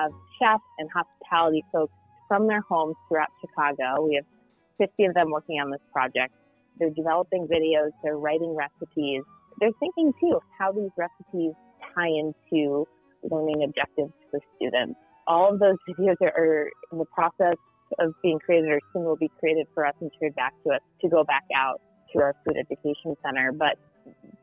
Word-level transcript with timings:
Have 0.00 0.12
chefs 0.38 0.62
and 0.78 0.88
hospitality 0.90 1.64
folks 1.72 1.92
from 2.26 2.46
their 2.46 2.62
homes 2.62 2.96
throughout 3.08 3.28
Chicago. 3.40 4.06
We 4.06 4.14
have 4.14 4.24
50 4.78 5.04
of 5.06 5.14
them 5.14 5.30
working 5.30 5.60
on 5.60 5.70
this 5.70 5.80
project. 5.92 6.32
They're 6.78 6.90
developing 6.90 7.46
videos, 7.46 7.90
they're 8.02 8.16
writing 8.16 8.56
recipes. 8.56 9.22
They're 9.58 9.76
thinking 9.78 10.12
too 10.20 10.40
how 10.58 10.72
these 10.72 10.90
recipes 10.96 11.52
tie 11.94 12.08
into 12.08 12.86
learning 13.30 13.64
objectives 13.64 14.12
for 14.30 14.40
students. 14.56 14.98
All 15.26 15.52
of 15.52 15.58
those 15.58 15.76
videos 15.88 16.16
are, 16.22 16.32
are 16.36 16.70
in 16.92 16.98
the 16.98 17.04
process 17.06 17.56
of 17.98 18.14
being 18.22 18.38
created 18.38 18.70
or 18.70 18.80
soon 18.92 19.04
will 19.04 19.16
be 19.16 19.30
created 19.38 19.66
for 19.74 19.84
us 19.84 19.94
and 20.00 20.10
shared 20.18 20.34
back 20.34 20.54
to 20.64 20.70
us 20.70 20.80
to 21.02 21.08
go 21.08 21.24
back 21.24 21.44
out 21.54 21.80
to 22.12 22.20
our 22.20 22.34
food 22.44 22.56
education 22.56 23.16
center. 23.22 23.52
But 23.52 23.76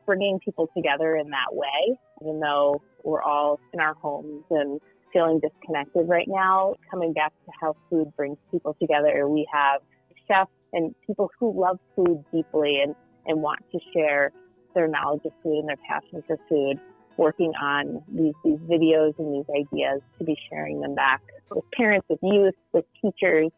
bringing 0.06 0.40
people 0.40 0.70
together 0.76 1.16
in 1.16 1.30
that 1.30 1.52
way, 1.52 1.98
even 2.22 2.40
though 2.40 2.82
we're 3.04 3.24
all 3.24 3.60
in 3.74 3.80
our 3.80 3.94
homes 3.96 4.44
and 4.52 4.80
feeling 5.14 5.40
disconnected 5.40 6.08
right 6.08 6.28
now, 6.28 6.76
coming 6.90 7.14
back 7.14 7.34
to 7.46 7.52
how 7.60 7.76
food 7.90 8.14
brings 8.16 8.38
people 8.52 8.76
together. 8.80 9.28
We 9.28 9.48
have 9.52 9.82
chefs 10.28 10.52
and 10.74 10.94
people 11.06 11.32
who 11.40 11.60
love 11.60 11.80
food 11.96 12.24
deeply 12.34 12.82
and, 12.84 12.96
and 13.26 13.42
want 13.42 13.60
to 13.72 13.80
share 13.94 14.32
their 14.76 14.88
knowledge 14.88 15.22
of 15.26 15.32
food 15.42 15.60
and 15.60 15.70
their 15.70 15.78
passion 15.88 16.24
for 16.28 16.38
food 16.50 16.80
working 17.18 17.52
on 17.62 18.04
these, 18.14 18.34
these 18.44 18.60
videos 18.70 19.18
and 19.18 19.34
these 19.34 19.50
ideas 19.50 20.02
to 20.20 20.24
be 20.24 20.38
sharing 20.50 20.80
them 20.82 20.94
back 20.94 21.22
with 21.50 21.64
parents, 21.76 22.06
with 22.10 22.20
youth, 22.22 22.54
with 22.74 22.86
teachers, 23.02 23.52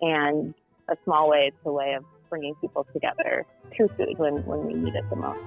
and 0.00 0.54
a 0.88 0.96
small 1.04 1.28
way, 1.30 1.46
it's 1.48 1.56
a 1.64 1.72
way 1.72 1.94
of 1.94 2.04
bringing 2.28 2.54
people 2.56 2.86
together 2.92 3.46
through 3.74 3.88
food 3.96 4.18
when, 4.18 4.44
when 4.44 4.66
we 4.66 4.74
need 4.74 4.94
it 4.94 5.04
the 5.10 5.16
most. 5.16 5.40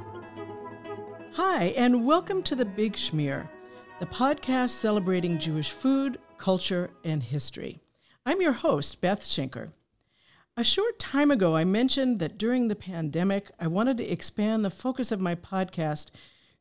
Hi, 1.34 1.66
and 1.78 2.06
welcome 2.06 2.44
to 2.44 2.56
The 2.56 2.66
Big 2.66 2.94
Schmear, 2.94 3.48
the 4.02 4.08
podcast 4.08 4.72
celebrating 4.72 5.38
Jewish 5.38 5.70
food, 5.70 6.18
culture, 6.40 6.90
and 7.04 7.22
history. 7.22 7.80
I'm 8.26 8.42
your 8.42 8.52
host, 8.52 9.00
Beth 9.00 9.24
Schenker. 9.24 9.74
A 10.58 10.64
short 10.64 10.98
time 10.98 11.30
ago, 11.30 11.56
I 11.56 11.66
mentioned 11.66 12.18
that 12.18 12.40
during 12.40 12.68
the 12.68 12.76
pandemic, 12.76 13.52
I 13.60 13.68
wanted 13.68 13.98
to 13.98 14.12
expand 14.12 14.66
the 14.66 14.72
focus 14.72 15.12
of 15.12 15.20
my 15.20 15.36
podcast 15.36 16.10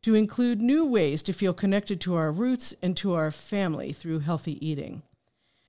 to 0.02 0.14
include 0.14 0.60
new 0.60 0.84
ways 0.84 1.22
to 1.22 1.32
feel 1.32 1.54
connected 1.54 1.98
to 2.02 2.14
our 2.14 2.30
roots 2.30 2.74
and 2.82 2.94
to 2.98 3.14
our 3.14 3.30
family 3.30 3.94
through 3.94 4.18
healthy 4.18 4.62
eating. 4.64 5.00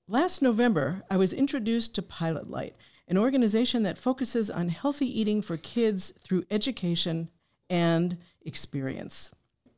Last 0.09 0.41
November, 0.41 1.03
I 1.09 1.15
was 1.15 1.31
introduced 1.31 1.95
to 1.95 2.01
Pilot 2.01 2.49
Light, 2.49 2.75
an 3.07 3.17
organization 3.17 3.83
that 3.83 3.97
focuses 3.97 4.49
on 4.49 4.67
healthy 4.67 5.07
eating 5.07 5.41
for 5.41 5.55
kids 5.55 6.11
through 6.19 6.43
education 6.51 7.29
and 7.69 8.17
experience. 8.41 9.31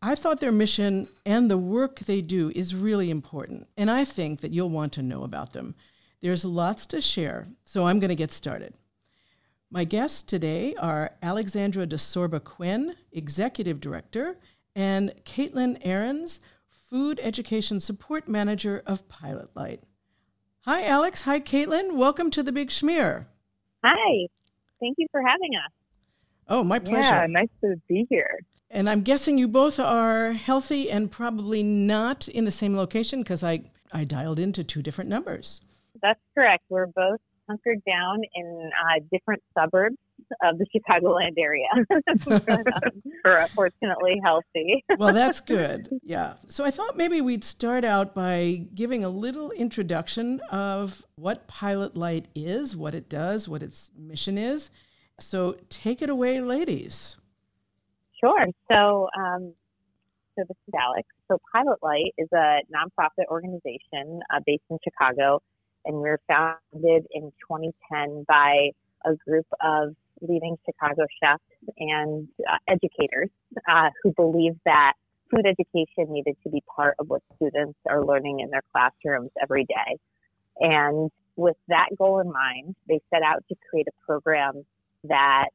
I 0.05 0.15
thought 0.15 0.41
their 0.41 0.51
mission 0.51 1.07
and 1.25 1.49
the 1.49 1.57
work 1.57 1.99
they 1.99 2.21
do 2.21 2.51
is 2.53 2.75
really 2.75 3.09
important, 3.09 3.67
and 3.77 3.89
I 3.89 4.03
think 4.03 4.41
that 4.41 4.51
you'll 4.51 4.69
want 4.69 4.91
to 4.93 5.01
know 5.01 5.23
about 5.23 5.53
them. 5.53 5.75
There's 6.21 6.43
lots 6.43 6.85
to 6.87 6.99
share, 6.99 7.47
so 7.63 7.87
I'm 7.87 8.01
going 8.01 8.09
to 8.09 8.15
get 8.15 8.33
started. 8.33 8.73
My 9.71 9.85
guests 9.85 10.21
today 10.21 10.75
are 10.75 11.11
Alexandra 11.23 11.87
DeSorba 11.87 12.43
Quinn, 12.43 12.97
Executive 13.13 13.79
Director, 13.79 14.35
and 14.75 15.13
Caitlin 15.23 15.79
Ahrens, 15.85 16.41
Food 16.67 17.17
Education 17.23 17.79
Support 17.79 18.27
Manager 18.27 18.83
of 18.85 19.07
Pilot 19.07 19.55
Light. 19.55 19.83
Hi, 20.65 20.85
Alex. 20.85 21.21
Hi, 21.21 21.39
Caitlin. 21.39 21.93
Welcome 21.93 22.29
to 22.31 22.43
the 22.43 22.51
Big 22.51 22.71
Schmear. 22.71 23.27
Hi. 23.85 24.27
Thank 24.81 24.95
you 24.97 25.07
for 25.11 25.21
having 25.21 25.51
us. 25.65 25.71
Oh, 26.49 26.61
my 26.61 26.79
pleasure. 26.79 27.03
Yeah, 27.03 27.25
nice 27.29 27.47
to 27.61 27.75
be 27.87 28.05
here. 28.09 28.41
And 28.73 28.89
I'm 28.89 29.03
guessing 29.03 29.37
you 29.37 29.47
both 29.47 29.79
are 29.79 30.33
healthy 30.33 30.89
and 30.89 31.11
probably 31.11 31.61
not 31.61 32.27
in 32.27 32.45
the 32.45 32.51
same 32.51 32.75
location 32.75 33.21
because 33.21 33.43
I, 33.43 33.61
I 33.91 34.03
dialed 34.03 34.39
into 34.39 34.63
two 34.63 34.81
different 34.81 35.11
numbers. 35.11 35.61
That's 36.01 36.19
correct. 36.35 36.63
We're 36.69 36.87
both 36.87 37.19
hunkered 37.47 37.83
down 37.85 38.21
in 38.33 38.71
uh, 38.73 38.99
different 39.11 39.43
suburbs 39.55 39.97
of 40.43 40.57
the 40.57 40.65
Chicagoland 40.73 41.35
area. 41.37 41.67
We're 43.23 43.47
fortunately 43.49 44.19
healthy. 44.23 44.83
well, 44.97 45.13
that's 45.13 45.39
good. 45.39 45.89
Yeah. 46.01 46.33
So 46.47 46.65
I 46.65 46.71
thought 46.71 46.97
maybe 46.97 47.21
we'd 47.21 47.43
start 47.43 47.83
out 47.85 48.15
by 48.15 48.65
giving 48.73 49.03
a 49.03 49.09
little 49.09 49.51
introduction 49.51 50.39
of 50.51 51.05
what 51.15 51.47
Pilot 51.47 51.95
Light 51.95 52.27
is, 52.33 52.75
what 52.75 52.95
it 52.95 53.07
does, 53.07 53.47
what 53.47 53.61
its 53.61 53.91
mission 53.95 54.37
is. 54.37 54.71
So 55.19 55.57
take 55.69 56.01
it 56.01 56.09
away, 56.09 56.41
ladies. 56.41 57.17
Sure. 58.23 58.45
So, 58.71 59.09
um, 59.17 59.53
so 60.35 60.45
this 60.47 60.57
is 60.67 60.73
Alex. 60.79 61.07
So 61.27 61.39
Pilot 61.51 61.79
Light 61.83 62.13
is 62.17 62.29
a 62.33 62.61
nonprofit 62.73 63.25
organization 63.29 64.21
uh, 64.33 64.39
based 64.45 64.63
in 64.69 64.77
Chicago 64.83 65.41
and 65.85 65.95
we 65.97 66.03
were 66.03 66.19
founded 66.27 67.05
in 67.11 67.31
2010 67.47 68.25
by 68.27 68.69
a 69.05 69.15
group 69.27 69.45
of 69.61 69.95
leading 70.21 70.57
Chicago 70.65 71.03
chefs 71.21 71.43
and 71.77 72.27
uh, 72.49 72.57
educators 72.67 73.29
uh, 73.69 73.89
who 74.01 74.13
believe 74.13 74.53
that 74.65 74.93
food 75.29 75.45
education 75.45 76.13
needed 76.13 76.37
to 76.43 76.49
be 76.49 76.63
part 76.73 76.95
of 76.99 77.09
what 77.09 77.21
students 77.35 77.77
are 77.89 78.05
learning 78.05 78.39
in 78.39 78.49
their 78.49 78.63
classrooms 78.71 79.31
every 79.41 79.65
day. 79.65 79.97
And 80.59 81.11
with 81.35 81.57
that 81.67 81.89
goal 81.97 82.19
in 82.19 82.31
mind, 82.31 82.75
they 82.87 83.01
set 83.09 83.23
out 83.23 83.43
to 83.49 83.55
create 83.69 83.87
a 83.87 84.05
program 84.05 84.65
that 85.05 85.49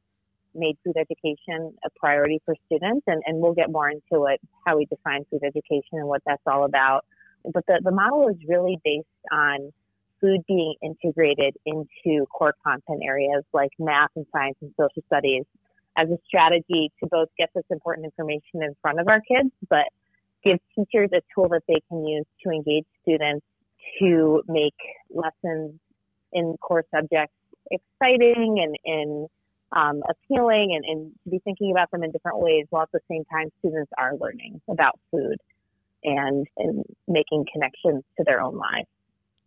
made 0.55 0.77
food 0.83 0.95
education 0.97 1.73
a 1.85 1.89
priority 1.99 2.41
for 2.45 2.55
students. 2.65 3.03
And, 3.07 3.21
and 3.25 3.39
we'll 3.39 3.53
get 3.53 3.71
more 3.71 3.89
into 3.89 4.25
it, 4.25 4.39
how 4.65 4.77
we 4.77 4.85
define 4.85 5.25
food 5.29 5.41
education 5.43 5.93
and 5.93 6.07
what 6.07 6.21
that's 6.25 6.41
all 6.45 6.65
about. 6.65 7.05
But 7.43 7.65
the, 7.67 7.81
the 7.83 7.91
model 7.91 8.27
is 8.29 8.37
really 8.47 8.77
based 8.83 9.07
on 9.31 9.71
food 10.19 10.41
being 10.47 10.75
integrated 10.83 11.55
into 11.65 12.25
core 12.27 12.53
content 12.63 13.01
areas 13.05 13.43
like 13.53 13.71
math 13.79 14.09
and 14.15 14.25
science 14.33 14.57
and 14.61 14.73
social 14.79 15.03
studies 15.07 15.45
as 15.97 16.09
a 16.09 16.17
strategy 16.27 16.91
to 17.01 17.09
both 17.09 17.29
get 17.37 17.49
this 17.55 17.63
important 17.69 18.05
information 18.05 18.61
in 18.61 18.75
front 18.81 18.99
of 18.99 19.07
our 19.07 19.21
kids, 19.21 19.49
but 19.69 19.85
give 20.43 20.59
teachers 20.75 21.09
a 21.13 21.21
tool 21.33 21.49
that 21.49 21.63
they 21.67 21.81
can 21.89 22.05
use 22.05 22.25
to 22.43 22.51
engage 22.51 22.85
students 23.01 23.45
to 23.99 24.41
make 24.47 24.75
lessons 25.09 25.73
in 26.31 26.55
core 26.61 26.85
subjects 26.93 27.33
exciting 27.71 28.59
and, 28.63 28.75
and 28.85 29.27
um, 29.71 30.01
appealing 30.09 30.75
and, 30.75 30.85
and 30.85 31.11
to 31.23 31.29
be 31.29 31.39
thinking 31.43 31.71
about 31.71 31.91
them 31.91 32.03
in 32.03 32.11
different 32.11 32.39
ways 32.39 32.65
while 32.69 32.83
at 32.83 32.91
the 32.91 32.99
same 33.09 33.23
time 33.25 33.49
students 33.59 33.91
are 33.97 34.15
learning 34.19 34.61
about 34.69 34.99
food 35.11 35.37
and, 36.03 36.47
and 36.57 36.83
making 37.07 37.45
connections 37.51 38.03
to 38.17 38.23
their 38.25 38.41
own 38.41 38.55
lives. 38.57 38.87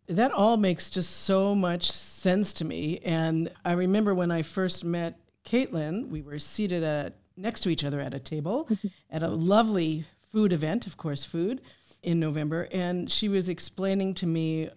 That 0.09 0.33
all 0.33 0.56
makes 0.56 0.91
just 0.91 1.25
so 1.25 1.55
much 1.55 1.91
sense 1.91 2.53
to 2.55 2.65
me. 2.65 3.00
And 3.05 3.50
I 3.65 3.72
remember 3.72 4.15
when 4.15 4.31
I 4.31 4.43
first 4.43 4.84
met 4.84 5.19
Caitlin, 5.44 6.09
we 6.09 6.22
were 6.22 6.39
seated 6.39 6.83
at, 6.83 7.15
next 7.37 7.60
to 7.60 7.71
each 7.71 7.84
other 7.84 8.00
at 8.00 8.12
a 8.12 8.19
table 8.19 8.66
mm-hmm. 8.71 8.89
at 9.10 9.22
a 9.22 9.28
lovely 9.28 10.04
food 10.21 10.53
event, 10.53 10.87
of 10.87 10.97
course, 10.97 11.25
food, 11.25 11.60
in 12.03 12.19
November. 12.19 12.69
And 12.72 13.10
she 13.10 13.28
was 13.28 13.49
explaining 13.49 14.15
to 14.15 14.27
me 14.27 14.71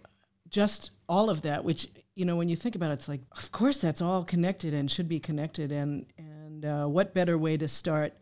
just 0.48 0.90
all 1.08 1.28
of 1.28 1.42
that, 1.42 1.64
which, 1.64 1.88
you 2.16 2.24
know, 2.24 2.34
when 2.34 2.48
you 2.48 2.56
think 2.56 2.74
about 2.74 2.90
it, 2.90 2.94
it's 2.94 3.08
like, 3.08 3.20
of 3.36 3.52
course, 3.52 3.78
that's 3.78 4.00
all 4.00 4.24
connected 4.24 4.74
and 4.74 4.90
should 4.90 5.08
be 5.08 5.20
connected. 5.20 5.70
And, 5.70 6.06
and 6.18 6.64
uh, 6.64 6.86
what 6.86 7.14
better 7.14 7.38
way 7.38 7.56
to 7.58 7.68
start 7.68 8.14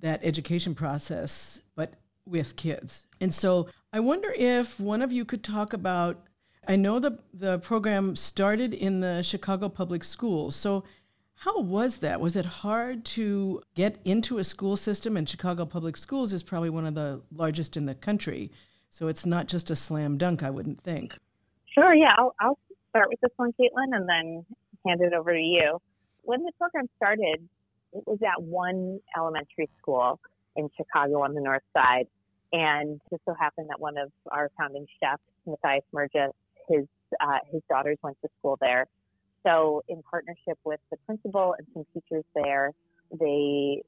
that 0.00 0.20
education 0.24 0.74
process 0.74 1.60
but 1.76 1.94
with 2.26 2.56
kids? 2.56 3.06
And 3.20 3.32
so 3.32 3.68
I 3.92 4.00
wonder 4.00 4.34
if 4.36 4.80
one 4.80 5.02
of 5.02 5.12
you 5.12 5.24
could 5.24 5.44
talk 5.44 5.72
about 5.72 6.26
I 6.66 6.76
know 6.76 6.98
the 6.98 7.18
the 7.32 7.58
program 7.58 8.16
started 8.16 8.72
in 8.72 9.00
the 9.00 9.22
Chicago 9.22 9.68
Public 9.68 10.02
Schools. 10.02 10.56
So 10.56 10.84
how 11.34 11.60
was 11.60 11.98
that? 11.98 12.20
Was 12.20 12.36
it 12.36 12.46
hard 12.46 13.04
to 13.06 13.60
get 13.74 13.98
into 14.04 14.38
a 14.38 14.44
school 14.44 14.76
system? 14.76 15.16
And 15.16 15.28
Chicago 15.28 15.66
Public 15.66 15.96
Schools 15.96 16.32
is 16.32 16.42
probably 16.42 16.70
one 16.70 16.86
of 16.86 16.94
the 16.94 17.20
largest 17.34 17.76
in 17.76 17.84
the 17.84 17.94
country. 17.94 18.50
So 18.88 19.08
it's 19.08 19.26
not 19.26 19.46
just 19.46 19.70
a 19.70 19.76
slam 19.76 20.16
dunk, 20.16 20.42
I 20.42 20.50
wouldn't 20.50 20.80
think. 20.80 21.18
Sure, 21.74 21.92
yeah. 21.92 22.14
I'll, 22.16 22.34
I'll 22.40 22.58
start 22.94 23.08
with 23.08 23.20
this 23.20 23.32
one, 23.36 23.52
Caitlin, 23.52 23.96
and 23.96 24.08
then 24.08 24.46
hand 24.86 25.00
it 25.00 25.12
over 25.12 25.32
to 25.32 25.40
you. 25.40 25.78
When 26.22 26.44
the 26.44 26.52
program 26.58 26.88
started, 26.96 27.48
it 27.92 28.04
was 28.06 28.18
at 28.22 28.40
one 28.40 29.00
elementary 29.16 29.68
school 29.80 30.20
in 30.56 30.68
Chicago 30.76 31.22
on 31.22 31.34
the 31.34 31.40
north 31.40 31.62
side. 31.76 32.06
And 32.52 33.00
just 33.10 33.22
so 33.26 33.34
happened 33.38 33.68
that 33.70 33.80
one 33.80 33.98
of 33.98 34.12
our 34.30 34.50
founding 34.56 34.86
chefs, 35.02 35.22
Matthias 35.44 35.84
Merges, 35.92 36.30
his 36.68 36.86
uh, 37.20 37.38
his 37.50 37.62
daughters 37.68 37.98
went 38.02 38.16
to 38.22 38.28
school 38.38 38.56
there. 38.60 38.86
So, 39.44 39.82
in 39.88 40.02
partnership 40.08 40.58
with 40.64 40.80
the 40.90 40.96
principal 41.04 41.54
and 41.58 41.66
some 41.74 41.84
teachers 41.92 42.24
there, 42.34 42.70
they 43.10 43.82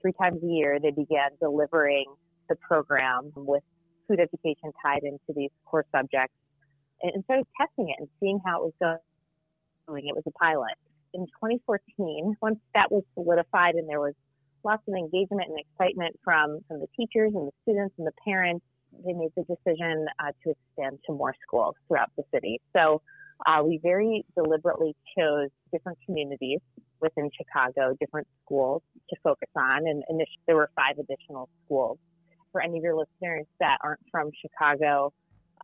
three 0.00 0.12
times 0.20 0.42
a 0.42 0.46
year 0.46 0.78
they 0.80 0.90
began 0.90 1.30
delivering 1.40 2.06
the 2.48 2.56
program 2.56 3.32
with 3.34 3.62
food 4.08 4.18
education 4.18 4.72
tied 4.82 5.02
into 5.02 5.32
these 5.34 5.50
core 5.66 5.84
subjects, 5.92 6.34
and 7.02 7.24
started 7.24 7.46
testing 7.60 7.90
it 7.90 7.96
and 7.98 8.08
seeing 8.20 8.40
how 8.44 8.62
it 8.64 8.72
was 8.80 8.98
going. 9.88 10.08
It 10.08 10.14
was 10.14 10.24
a 10.26 10.32
pilot. 10.32 10.74
In 11.14 11.26
2014, 11.26 12.36
once 12.42 12.58
that 12.74 12.90
was 12.90 13.04
solidified 13.14 13.76
and 13.76 13.88
there 13.88 14.00
was 14.00 14.14
lots 14.64 14.82
of 14.88 14.94
engagement 14.94 15.48
and 15.48 15.58
excitement 15.58 16.18
from 16.24 16.58
from 16.66 16.80
the 16.80 16.88
teachers 16.96 17.32
and 17.34 17.46
the 17.46 17.52
students 17.62 17.94
and 17.98 18.06
the 18.06 18.12
parents 18.24 18.64
they 19.04 19.12
made 19.12 19.30
the 19.36 19.42
decision 19.42 20.06
uh, 20.18 20.32
to 20.42 20.50
expand 20.50 20.98
to 21.06 21.12
more 21.12 21.34
schools 21.46 21.74
throughout 21.86 22.10
the 22.16 22.24
city. 22.32 22.60
So 22.74 23.02
uh, 23.46 23.62
we 23.62 23.78
very 23.82 24.24
deliberately 24.34 24.96
chose 25.16 25.50
different 25.72 25.98
communities 26.06 26.60
within 27.00 27.30
Chicago, 27.36 27.94
different 28.00 28.26
schools 28.44 28.82
to 29.10 29.16
focus 29.22 29.50
on, 29.54 29.86
and 29.86 30.02
initially 30.08 30.40
there 30.46 30.56
were 30.56 30.70
five 30.74 30.98
additional 30.98 31.48
schools. 31.64 31.98
For 32.52 32.62
any 32.62 32.78
of 32.78 32.84
your 32.84 32.94
listeners 32.94 33.44
that 33.60 33.78
aren't 33.84 34.00
from 34.10 34.30
Chicago 34.40 35.12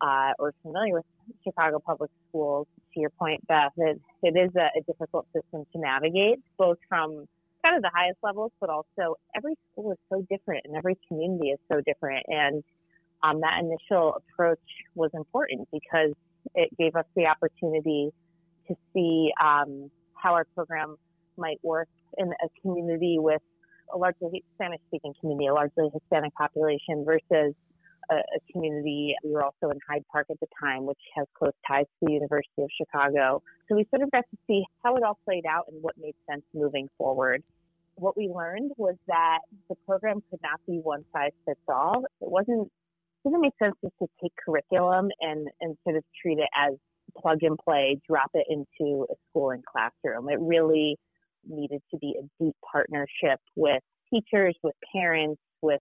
uh, 0.01 0.33
or 0.39 0.55
familiar 0.63 0.95
with 0.95 1.05
Chicago 1.45 1.79
public 1.79 2.11
schools, 2.29 2.67
to 2.95 3.01
your 3.01 3.11
point, 3.11 3.47
Beth, 3.47 3.73
it, 3.77 4.01
it 4.23 4.37
is 4.37 4.51
a, 4.57 4.69
a 4.79 4.83
difficult 4.87 5.27
system 5.35 5.65
to 5.73 5.79
navigate, 5.79 6.41
both 6.59 6.79
from 6.89 7.27
kind 7.65 7.77
of 7.77 7.83
the 7.83 7.91
highest 7.95 8.19
levels, 8.23 8.53
but 8.61 8.71
also 8.71 9.17
every 9.37 9.55
school 9.71 9.93
is 9.93 9.99
so 10.11 10.27
different 10.29 10.65
and 10.65 10.77
every 10.77 10.99
community 11.09 11.51
is 11.51 11.59
so 11.71 11.81
different. 11.87 12.25
And 12.29 12.65
um, 13.23 13.41
that 13.41 13.61
initial 13.61 14.17
approach 14.17 14.59
was 14.95 15.11
important 15.15 15.69
because 15.73 16.13
it 16.55 16.77
gave 16.77 16.97
us 16.97 17.05
the 17.15 17.27
opportunity 17.27 18.11
to 18.69 18.75
see 18.93 19.33
um, 19.43 19.91
how 20.15 20.35
our 20.35 20.45
program 20.55 20.97
might 21.37 21.59
work 21.63 21.89
in 22.19 22.29
a 22.29 22.61
community 22.61 23.19
with 23.19 23.41
a 23.95 23.99
largely 23.99 24.45
Spanish 24.55 24.81
speaking 24.89 25.15
community, 25.21 25.47
a 25.47 25.55
largely 25.55 25.89
Hispanic 25.93 26.35
population 26.35 27.05
versus 27.05 27.55
a, 28.11 28.17
a, 28.17 28.53
community. 28.53 29.15
We 29.25 29.31
were 29.31 29.45
also 29.45 29.71
in 29.71 29.79
Hyde 29.89 30.05
Park 30.11 30.27
at 30.31 30.41
the 30.41 30.47
time, 30.61 30.87
which 30.87 30.99
has 31.17 31.27
close 31.37 31.53
ties 31.67 31.87
to 32.01 32.07
the 32.07 32.13
University 32.13 32.63
of 32.63 32.71
Chicago. 32.77 33.43
So 33.69 33.77
we 33.77 33.87
sort 33.91 34.03
of 34.03 34.11
got 34.11 34.25
to 34.31 34.37
see 34.47 34.65
how 34.83 34.97
it 34.97 35.03
all 35.03 35.19
played 35.25 35.47
out 35.47 35.67
and 35.69 35.83
what 35.83 35.95
made 35.99 36.15
sense 36.29 36.43
moving 36.55 36.89
forward. 36.99 37.43
What 37.97 38.17
we 38.17 38.29
learned 38.29 38.73
was 38.77 38.97
that 39.07 39.41
the 39.69 39.77
program 39.87 40.23
could 40.31 40.41
not 40.43 40.61
be 40.67 40.79
one 40.79 41.05
size 41.13 41.33
fits 41.47 41.61
all. 41.69 42.05
It 42.21 42.31
wasn't 42.31 42.71
it 43.25 43.29
didn't 43.29 43.43
make 43.43 43.53
sense 43.63 43.77
just 43.83 43.95
to 44.01 44.09
take 44.21 44.33
curriculum 44.45 45.09
and, 45.21 45.47
and 45.61 45.77
sort 45.85 45.97
of 45.97 46.03
treat 46.21 46.39
it 46.39 46.49
as 46.57 46.75
plug 47.17 47.39
and 47.43 47.57
play, 47.59 48.01
drop 48.09 48.31
it 48.35 48.47
into 48.49 49.07
a 49.11 49.15
school 49.31 49.51
and 49.51 49.65
classroom. 49.65 50.29
It 50.29 50.41
really 50.41 50.99
needed 51.47 51.83
to 51.93 51.99
be 51.99 52.17
a 52.19 52.43
deep 52.43 52.57
partnership 52.71 53.41
with 53.55 53.83
teachers, 54.13 54.57
with 54.63 54.75
parents, 54.93 55.41
with 55.61 55.81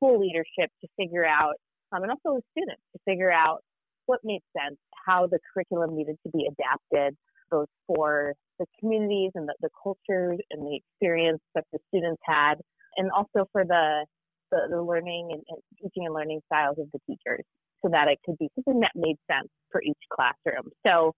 school 0.00 0.18
leadership 0.18 0.70
to 0.80 0.88
figure 0.96 1.24
out, 1.24 1.54
um, 1.92 2.02
and 2.02 2.10
also 2.10 2.36
with 2.36 2.44
students 2.56 2.82
to 2.92 3.00
figure 3.04 3.30
out 3.30 3.60
what 4.06 4.20
made 4.24 4.40
sense, 4.56 4.78
how 5.06 5.26
the 5.26 5.38
curriculum 5.52 5.96
needed 5.96 6.16
to 6.24 6.30
be 6.32 6.48
adapted, 6.48 7.16
both 7.50 7.68
for 7.86 8.34
the 8.58 8.66
communities 8.78 9.30
and 9.34 9.48
the, 9.48 9.54
the 9.60 9.70
cultures 9.82 10.38
and 10.50 10.66
the 10.66 10.78
experience 10.78 11.40
that 11.54 11.64
the 11.72 11.78
students 11.88 12.20
had, 12.24 12.54
and 12.96 13.10
also 13.12 13.48
for 13.52 13.64
the 13.64 14.04
the, 14.50 14.66
the 14.68 14.82
learning 14.82 15.28
and, 15.30 15.42
and 15.48 15.58
teaching 15.80 16.06
and 16.06 16.14
learning 16.14 16.40
styles 16.46 16.76
of 16.78 16.86
the 16.92 16.98
teachers 17.06 17.44
so 17.82 17.88
that 17.90 18.08
it 18.08 18.18
could 18.24 18.36
be 18.38 18.48
something 18.54 18.80
that 18.80 18.92
made 18.94 19.16
sense 19.30 19.48
for 19.70 19.80
each 19.82 19.98
classroom. 20.12 20.70
So 20.84 21.14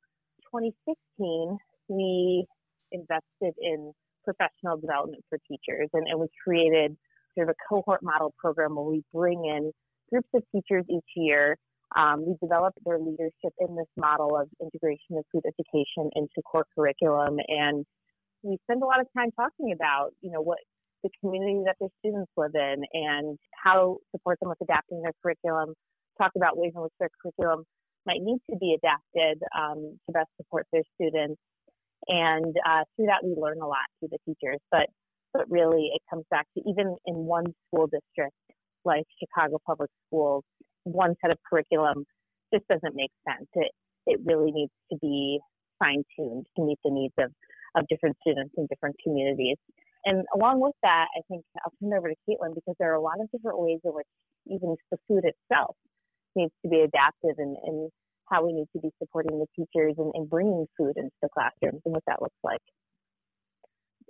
2016, 0.53 1.59
we 1.89 2.45
invested 2.93 3.55
in 3.61 3.93
professional 4.25 4.77
development 4.77 5.25
for 5.29 5.39
teachers 5.49 5.89
and, 5.93 6.07
and 6.07 6.21
we 6.21 6.29
created 6.45 6.97
sort 7.35 7.49
of 7.49 7.55
a 7.55 7.69
cohort 7.69 8.03
model 8.03 8.35
program 8.39 8.77
where 8.77 8.85
we 8.85 9.03
bring 9.13 9.45
in 9.45 9.73
groups 10.11 10.29
of 10.35 10.43
teachers 10.53 10.85
each 10.89 11.11
year. 11.17 11.57
Um, 11.97 12.25
we 12.27 12.37
develop 12.41 12.75
their 12.85 12.99
leadership 12.99 13.53
in 13.61 13.77
this 13.77 13.89
model 13.97 14.37
of 14.37 14.49
integration 14.61 15.19
of 15.19 15.25
food 15.31 15.43
education 15.47 16.11
into 16.15 16.41
core 16.45 16.65
curriculum 16.75 17.37
and 17.49 17.85
we 18.43 18.59
spend 18.65 18.83
a 18.83 18.87
lot 18.87 19.01
of 19.01 19.07
time 19.17 19.31
talking 19.33 19.73
about, 19.73 20.11
you 20.21 20.31
know, 20.31 20.41
what 20.41 20.59
the 21.03 21.11
community 21.21 21.63
that 21.67 21.77
their 21.81 21.89
students 21.99 22.31
live 22.37 22.55
in 22.55 22.85
and 22.93 23.39
how 23.63 23.75
to 23.75 23.97
support 24.13 24.39
them 24.41 24.49
with 24.49 24.61
adapting 24.63 25.03
their 25.03 25.13
curriculum, 25.23 25.75
talk 26.19 26.33
about 26.37 26.57
ways 26.57 26.73
in 26.75 26.83
which 26.83 26.93
their 26.99 27.11
curriculum 27.21 27.65
might 28.07 28.21
need 28.21 28.39
to 28.51 28.57
be 28.59 28.77
adapted 28.77 29.43
um, 29.57 29.99
to 30.07 30.13
best 30.13 30.29
support 30.37 30.67
their 30.73 30.83
students. 30.95 31.41
And 32.09 32.55
uh, 32.67 32.83
through 32.95 33.07
that, 33.07 33.23
we 33.25 33.35
learn 33.37 33.61
a 33.61 33.67
lot 33.67 33.87
through 33.99 34.11
the 34.11 34.19
teachers. 34.27 34.59
But 34.71 34.91
but 35.33 35.51
really, 35.51 35.91
it 35.95 36.03
comes 36.11 36.25
back 36.31 36.47
to 36.57 36.63
even 36.69 36.97
in 37.07 37.15
one 37.15 37.47
school 37.67 37.87
district 37.87 38.37
like 38.85 39.05
Chicago 39.21 39.59
Public 39.67 39.91
Schools, 40.07 40.45
one 40.85 41.15
set 41.21 41.31
of 41.31 41.39
curriculum 41.49 42.05
just 42.53 42.67
doesn't 42.69 42.95
make 42.95 43.11
sense. 43.27 43.49
It 43.55 43.71
it 44.07 44.21
really 44.25 44.51
needs 44.51 44.73
to 44.91 44.99
be 45.01 45.39
fine 45.79 46.03
tuned 46.17 46.47
to 46.57 46.65
meet 46.65 46.79
the 46.85 46.91
needs 46.91 47.15
of 47.19 47.31
of 47.77 47.87
different 47.89 48.17
students 48.21 48.53
in 48.57 48.67
different 48.67 48.97
communities. 49.03 49.57
And 50.05 50.25
along 50.35 50.61
with 50.61 50.75
that, 50.83 51.07
I 51.17 51.21
think 51.29 51.45
I'll 51.65 51.73
turn 51.81 51.93
it 51.95 51.97
over 51.97 52.09
to 52.09 52.17
Caitlin 52.29 52.55
because 52.55 52.75
there 52.79 52.91
are 52.91 52.97
a 52.97 53.01
lot 53.01 53.21
of 53.21 53.31
different 53.31 53.61
ways 53.61 53.79
in 53.85 53.93
which 53.95 54.07
even 54.47 54.75
the 54.91 54.99
food 55.09 55.25
itself 55.25 55.77
needs 56.35 56.53
to 56.65 56.69
be 56.69 56.81
adapted 56.81 57.39
and, 57.39 57.57
and 57.65 57.91
how 58.29 58.45
we 58.45 58.53
need 58.53 58.67
to 58.75 58.81
be 58.81 58.91
supporting 58.99 59.39
the 59.39 59.47
teachers 59.55 59.95
and, 59.99 60.11
and 60.15 60.29
bringing 60.29 60.67
food 60.77 60.97
into 60.97 61.15
the 61.23 61.29
classrooms 61.33 61.81
and 61.85 61.95
what 61.95 62.03
that 62.07 62.21
looks 62.21 62.41
like. 62.43 62.61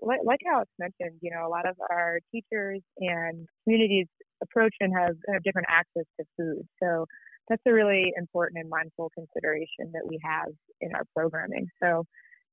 Like, 0.02 0.20
like 0.25 0.40
Alex 0.52 0.70
mentioned, 0.78 1.19
you 1.20 1.31
know, 1.31 1.46
a 1.46 1.50
lot 1.50 1.69
of 1.69 1.76
our 1.90 2.19
teachers 2.32 2.81
and 2.99 3.46
communities 3.64 4.06
approach 4.43 4.75
and 4.81 4.93
have, 4.93 5.16
have 5.32 5.43
different 5.43 5.69
access 5.70 6.04
to 6.19 6.26
food. 6.37 6.66
So 6.82 7.06
that's 7.49 7.62
a 7.66 7.72
really 7.72 8.12
important 8.16 8.60
and 8.60 8.69
mindful 8.69 9.10
consideration 9.14 9.93
that 9.93 10.02
we 10.06 10.19
have 10.22 10.49
in 10.81 10.94
our 10.94 11.04
programming. 11.14 11.69
So 11.82 12.04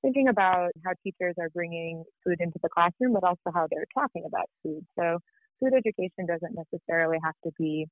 thinking 0.02 0.28
about 0.30 0.70
how 0.86 0.92
teachers 1.04 1.36
are 1.40 1.50
bringing 1.50 2.04
food 2.24 2.38
into 2.40 2.60
the 2.62 2.70
classroom, 2.70 3.14
but 3.14 3.24
also 3.24 3.52
how 3.54 3.68
they're 3.70 3.90
talking 3.94 4.24
about 4.26 4.50
food. 4.64 4.86
So 4.98 5.20
food 5.60 5.74
education 5.76 6.26
doesn't 6.28 6.56
necessarily 6.56 7.18
have 7.24 7.36
to 7.44 7.52
be 7.58 7.88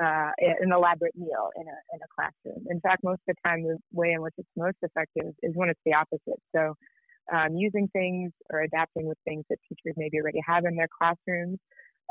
uh, 0.00 0.30
an 0.38 0.72
elaborate 0.72 1.16
meal 1.16 1.48
in 1.56 1.62
a 1.62 1.78
in 1.94 2.00
a 2.04 2.08
classroom. 2.14 2.66
In 2.68 2.80
fact, 2.80 3.02
most 3.02 3.20
of 3.26 3.34
the 3.34 3.48
time, 3.48 3.62
the 3.62 3.78
way 3.92 4.12
in 4.12 4.20
which 4.20 4.34
it's 4.36 4.48
most 4.56 4.76
effective 4.82 5.32
is 5.42 5.52
when 5.54 5.70
it's 5.70 5.80
the 5.86 5.94
opposite. 5.94 6.40
So, 6.54 6.74
um, 7.32 7.54
using 7.56 7.88
things 7.88 8.32
or 8.50 8.62
adapting 8.62 9.06
with 9.06 9.18
things 9.24 9.44
that 9.50 9.58
teachers 9.68 9.94
maybe 9.96 10.18
already 10.18 10.40
have 10.46 10.64
in 10.64 10.76
their 10.76 10.88
classrooms, 10.88 11.58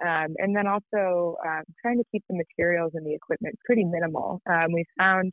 um, 0.06 0.35
and 0.38 0.56
then 0.56 0.67
also 0.67 1.38
um, 1.45 1.63
trying 1.81 1.97
to 1.97 2.03
keep 2.12 2.23
the 2.29 2.35
materials 2.35 2.91
and 2.95 3.06
the 3.06 3.13
equipment 3.13 3.56
pretty 3.65 3.83
minimal. 3.85 4.41
Um, 4.50 4.73
we 4.73 4.85
found 4.97 5.31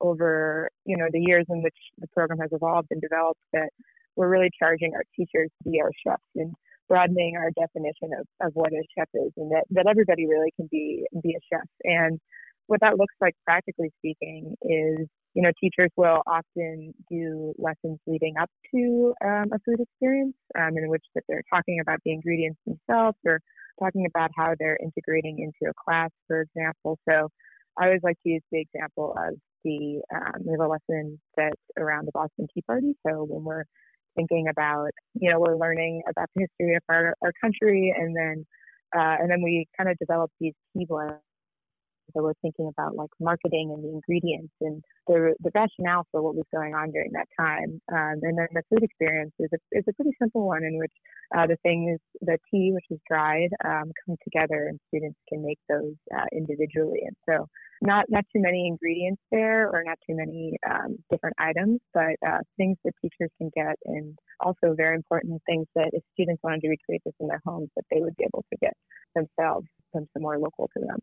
over 0.00 0.70
you 0.86 0.96
know 0.96 1.06
the 1.12 1.20
years 1.20 1.44
in 1.48 1.62
which 1.62 1.76
the 1.98 2.08
program 2.08 2.38
has 2.38 2.50
evolved 2.52 2.88
and 2.90 3.00
developed 3.00 3.40
that 3.52 3.68
we're 4.16 4.28
really 4.28 4.50
charging 4.58 4.92
our 4.94 5.04
teachers 5.16 5.50
to 5.62 5.70
be 5.70 5.80
our 5.80 5.90
chefs 6.06 6.22
and 6.36 6.52
broadening 6.88 7.36
our 7.36 7.50
definition 7.52 8.10
of, 8.18 8.26
of 8.46 8.52
what 8.54 8.72
a 8.72 8.82
chef 8.98 9.08
is 9.14 9.30
and 9.36 9.52
that, 9.52 9.64
that 9.70 9.86
everybody 9.88 10.26
really 10.26 10.52
can 10.56 10.68
be 10.70 11.06
be 11.22 11.36
a 11.36 11.40
chef 11.48 11.66
and 11.84 12.18
what 12.66 12.80
that 12.80 12.98
looks 12.98 13.14
like 13.20 13.34
practically 13.44 13.92
speaking 13.98 14.54
is 14.62 15.06
you 15.34 15.42
know 15.42 15.50
teachers 15.60 15.90
will 15.96 16.22
often 16.26 16.92
do 17.10 17.54
lessons 17.58 17.98
leading 18.06 18.34
up 18.40 18.50
to 18.74 19.14
um, 19.24 19.46
a 19.52 19.58
food 19.64 19.80
experience 19.80 20.34
um, 20.58 20.76
in 20.76 20.88
which 20.88 21.04
that 21.14 21.24
they're 21.28 21.44
talking 21.52 21.80
about 21.80 21.98
the 22.04 22.12
ingredients 22.12 22.58
themselves 22.66 23.16
or 23.24 23.40
talking 23.78 24.06
about 24.06 24.30
how 24.36 24.54
they're 24.58 24.78
integrating 24.82 25.38
into 25.38 25.70
a 25.70 25.74
class 25.84 26.10
for 26.26 26.42
example 26.42 26.98
so 27.08 27.28
I 27.78 27.86
always 27.86 28.00
like 28.02 28.16
to 28.24 28.30
use 28.30 28.42
the 28.50 28.60
example 28.60 29.16
of 29.16 29.34
the 29.64 30.00
um, 30.14 30.42
we 30.44 30.52
have 30.52 30.60
a 30.60 30.68
lesson 30.68 31.20
that's 31.36 31.60
around 31.78 32.06
the 32.06 32.12
Boston 32.12 32.46
Tea 32.52 32.62
Party. 32.62 32.96
So 33.06 33.24
when 33.24 33.44
we're 33.44 33.64
thinking 34.16 34.48
about, 34.48 34.90
you 35.14 35.30
know, 35.30 35.38
we're 35.38 35.56
learning 35.56 36.02
about 36.08 36.28
the 36.34 36.42
history 36.42 36.74
of 36.76 36.82
our, 36.88 37.14
our 37.22 37.32
country, 37.40 37.94
and 37.96 38.16
then 38.16 38.46
uh, 38.96 39.16
and 39.20 39.30
then 39.30 39.42
we 39.42 39.66
kind 39.76 39.88
of 39.88 39.96
develop 39.98 40.30
these 40.40 40.54
key 40.72 40.84
blends 40.84 41.20
so 42.14 42.22
we're 42.22 42.34
thinking 42.42 42.68
about 42.68 42.94
like 42.94 43.10
marketing 43.20 43.72
and 43.74 43.84
the 43.84 43.88
ingredients 43.88 44.52
and 44.60 44.82
the 45.06 45.34
the 45.40 45.50
rationale 45.54 46.06
for 46.10 46.22
what 46.22 46.34
was 46.34 46.46
going 46.52 46.74
on 46.74 46.90
during 46.90 47.12
that 47.12 47.28
time. 47.38 47.80
Um, 47.92 48.20
and 48.22 48.38
then 48.38 48.48
the 48.52 48.62
food 48.70 48.82
experience 48.82 49.32
is 49.38 49.50
a, 49.52 49.58
is 49.72 49.84
a 49.88 49.92
pretty 49.94 50.12
simple 50.20 50.46
one 50.46 50.64
in 50.64 50.78
which 50.78 50.92
uh, 51.36 51.46
the 51.46 51.56
things, 51.62 51.98
the 52.20 52.38
tea, 52.50 52.72
which 52.72 52.86
is 52.90 52.98
dried, 53.08 53.50
um, 53.64 53.92
come 54.04 54.16
together 54.24 54.66
and 54.68 54.78
students 54.88 55.18
can 55.28 55.44
make 55.44 55.58
those 55.68 55.94
uh, 56.14 56.26
individually. 56.32 57.02
And 57.06 57.16
so 57.28 57.46
not 57.82 58.06
not 58.08 58.24
too 58.32 58.42
many 58.42 58.66
ingredients 58.66 59.22
there 59.30 59.68
or 59.68 59.82
not 59.84 59.98
too 60.06 60.16
many 60.16 60.56
um, 60.68 60.96
different 61.10 61.36
items, 61.38 61.80
but 61.94 62.16
uh, 62.26 62.38
things 62.56 62.76
that 62.84 62.92
teachers 63.00 63.30
can 63.38 63.50
get 63.54 63.76
and 63.86 64.18
also 64.40 64.74
very 64.76 64.96
important 64.96 65.40
things 65.46 65.66
that 65.74 65.90
if 65.92 66.02
students 66.12 66.42
wanted 66.42 66.60
to 66.62 66.68
recreate 66.68 67.02
this 67.04 67.14
in 67.20 67.28
their 67.28 67.42
homes 67.46 67.68
that 67.76 67.84
they 67.90 68.00
would 68.00 68.16
be 68.16 68.24
able 68.24 68.44
to 68.52 68.58
get 68.60 68.74
themselves 69.14 69.66
from 69.92 70.06
somewhere 70.12 70.38
local 70.38 70.68
to 70.76 70.84
them. 70.84 70.98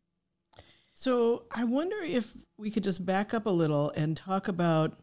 So 1.00 1.44
I 1.52 1.64
wonder 1.64 1.98
if 1.98 2.34
we 2.58 2.72
could 2.72 2.84
just 2.84 3.06
back 3.06 3.32
up 3.32 3.46
a 3.46 3.52
little 3.52 3.92
and 3.92 4.18
talk 4.18 4.48
about 4.48 4.98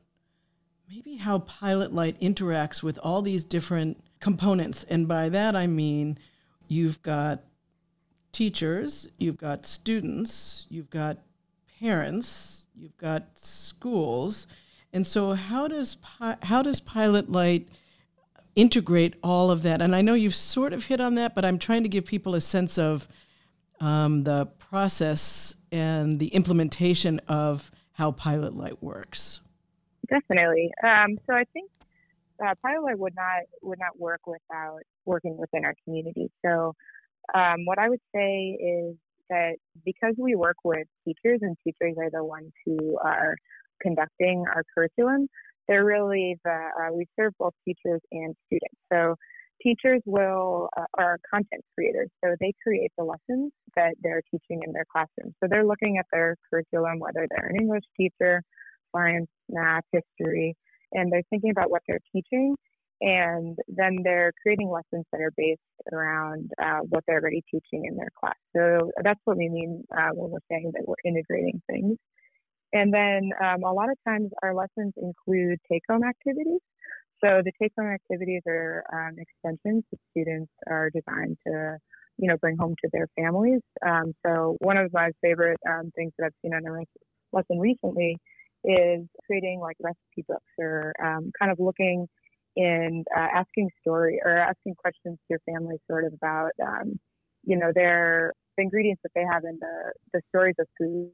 maybe 0.91 1.15
how 1.15 1.39
Pilot 1.39 1.95
Light 1.95 2.21
interacts 2.21 2.83
with 2.83 2.99
all 3.01 3.23
these 3.23 3.45
different 3.45 4.03
components. 4.19 4.83
And 4.83 5.07
by 5.07 5.29
that 5.29 5.55
I 5.55 5.69
mean 5.69 6.19
you've 6.67 7.01
got 7.03 7.45
teachers, 8.33 9.09
you've 9.19 9.39
got 9.39 9.67
students, 9.67 10.67
you've 10.69 10.91
got 10.91 11.19
parents, 11.79 12.67
you've 12.75 12.99
got 12.99 13.39
schools. 13.39 14.49
And 14.93 15.07
so 15.07 15.35
how 15.35 15.69
does 15.69 15.97
how 16.43 16.63
does 16.63 16.81
Pilot 16.81 17.31
Light 17.31 17.69
integrate 18.57 19.15
all 19.23 19.49
of 19.49 19.63
that? 19.63 19.81
And 19.81 19.95
I 19.95 20.03
know 20.03 20.15
you've 20.15 20.35
sort 20.35 20.73
of 20.73 20.87
hit 20.87 21.01
on 21.01 21.15
that, 21.15 21.37
but 21.37 21.45
I'm 21.45 21.61
trying 21.61 21.85
to 21.85 21.89
give 21.89 22.05
people 22.05 22.35
a 22.35 22.41
sense 22.41 22.79
of 22.79 23.07
um, 23.79 24.25
the 24.25 24.47
process 24.59 25.55
and 25.75 26.21
the 26.21 26.29
implementation 26.29 27.21
of 27.27 27.73
how 27.93 28.13
Pilot 28.13 28.57
Light 28.57 28.81
works? 28.81 29.41
Definitely. 30.09 30.71
Um, 30.83 31.19
so 31.27 31.35
I 31.35 31.45
think 31.53 31.69
uh, 32.41 32.55
Pilot 32.63 32.85
Light 32.85 32.99
would 32.99 33.15
not 33.17 33.43
would 33.63 33.79
not 33.79 33.99
work 33.99 34.21
without 34.27 34.81
working 35.05 35.37
within 35.37 35.65
our 35.65 35.75
community. 35.85 36.31
So 36.45 36.75
um, 37.35 37.65
what 37.65 37.79
I 37.79 37.89
would 37.89 38.01
say 38.15 38.57
is 38.61 38.97
that 39.31 39.57
because 39.85 40.15
we 40.17 40.37
work 40.37 40.57
with 40.63 40.87
teachers 41.05 41.41
and 41.43 41.57
teachers 41.65 41.97
are 41.99 42.11
the 42.11 42.23
ones 42.23 42.53
who 42.65 42.97
are 43.03 43.37
conducting 43.83 44.45
our 44.55 44.63
curriculum, 44.75 45.29
they're 45.67 45.85
really 45.85 46.39
the 46.45 46.51
uh, 46.51 46.93
we 46.93 47.07
serve 47.19 47.33
both 47.39 47.55
teachers 47.65 48.01
and 48.13 48.37
students. 48.47 48.77
So 48.93 49.17
teachers 49.63 50.01
will 50.07 50.69
uh, 50.77 50.85
are 50.99 51.19
content 51.29 51.63
creators, 51.75 52.09
so 52.23 52.35
they 52.41 52.53
create 52.63 52.93
the 52.99 53.05
lessons 53.05 53.53
that 53.77 53.95
they're 54.03 54.23
teaching 54.31 54.63
in 54.67 54.73
their 54.73 54.87
classroom. 54.91 55.35
So 55.43 55.49
they're 55.49 55.67
looking 55.67 55.99
at 55.99 56.07
their 56.13 56.37
curriculum, 56.51 56.99
whether 56.99 57.27
they're 57.29 57.49
an 57.49 57.57
English 57.61 57.85
teacher, 57.97 58.43
science, 58.95 59.29
math, 59.49 59.85
history, 59.93 60.57
and 60.93 61.13
they're 61.13 61.23
thinking 61.31 61.51
about 61.51 61.71
what 61.71 61.83
they're 61.87 62.01
teaching 62.13 62.57
and 63.01 63.59
then 63.69 63.99
they're 64.03 64.33
creating 64.43 64.71
lessons 64.71 65.05
that 65.13 65.21
are 65.21 65.33
based 65.37 65.61
around 65.93 66.51
uh, 66.63 66.81
what 66.89 67.05
they're 67.07 67.21
already 67.21 67.43
teaching 67.51 67.85
in 67.85 67.97
their 67.97 68.09
class. 68.19 68.37
So 68.57 68.91
that's 69.03 69.21
what 69.25 69.37
we 69.37 69.49
mean 69.49 69.85
uh, 69.97 70.11
when 70.15 70.31
we're 70.31 70.39
saying 70.51 70.73
that 70.75 70.87
we're 70.87 70.95
integrating 71.05 71.61
things. 71.69 71.99
And 72.73 72.93
then 72.93 73.31
um, 73.43 73.63
a 73.63 73.73
lot 73.73 73.91
of 73.91 73.97
times 74.07 74.31
our 74.43 74.55
lessons 74.55 74.95
include 74.97 75.59
take-home 75.71 76.03
activities. 76.03 76.61
So 77.25 77.41
the 77.43 77.53
take-home 77.61 77.87
activities 77.87 78.43
are 78.47 78.85
um, 78.93 79.17
extensions 79.19 79.85
that 79.91 79.99
students 80.11 80.53
are 80.67 80.91
designed 80.91 81.39
to, 81.47 81.79
you 82.19 82.29
know, 82.29 82.37
bring 82.37 82.59
home 82.59 82.75
to 82.85 82.91
their 82.93 83.09
families. 83.17 83.61
Um, 83.85 84.13
so 84.27 84.57
one 84.61 84.77
of 84.77 84.93
my 84.93 85.11
favorite 85.23 85.59
um, 85.67 85.91
things 85.97 86.13
that 86.19 86.27
I've 86.27 86.35
seen 86.43 86.53
on 86.53 86.67
a 86.67 86.85
lesson 87.33 87.59
recently 87.59 88.19
is 88.65 89.07
creating 89.27 89.61
like 89.61 89.77
recipe 89.81 90.25
books 90.29 90.45
or 90.59 90.93
um, 91.03 91.33
kind 91.39 91.51
of 91.51 91.59
looking 91.59 92.07
and 92.57 93.07
uh, 93.17 93.29
asking 93.35 93.71
story 93.81 94.21
or 94.23 94.37
asking 94.37 94.75
questions 94.75 95.19
to 95.19 95.25
your 95.31 95.41
family 95.47 95.77
sort 95.91 96.05
of 96.05 96.13
about 96.13 96.51
um, 96.63 96.99
you 97.43 97.57
know 97.57 97.73
their 97.75 98.33
the 98.57 98.63
ingredients 98.63 99.01
that 99.03 99.11
they 99.15 99.25
have 99.31 99.45
in 99.45 99.59
the 99.61 99.93
the 100.13 100.21
stories 100.29 100.55
of 100.59 100.67
food 100.79 101.11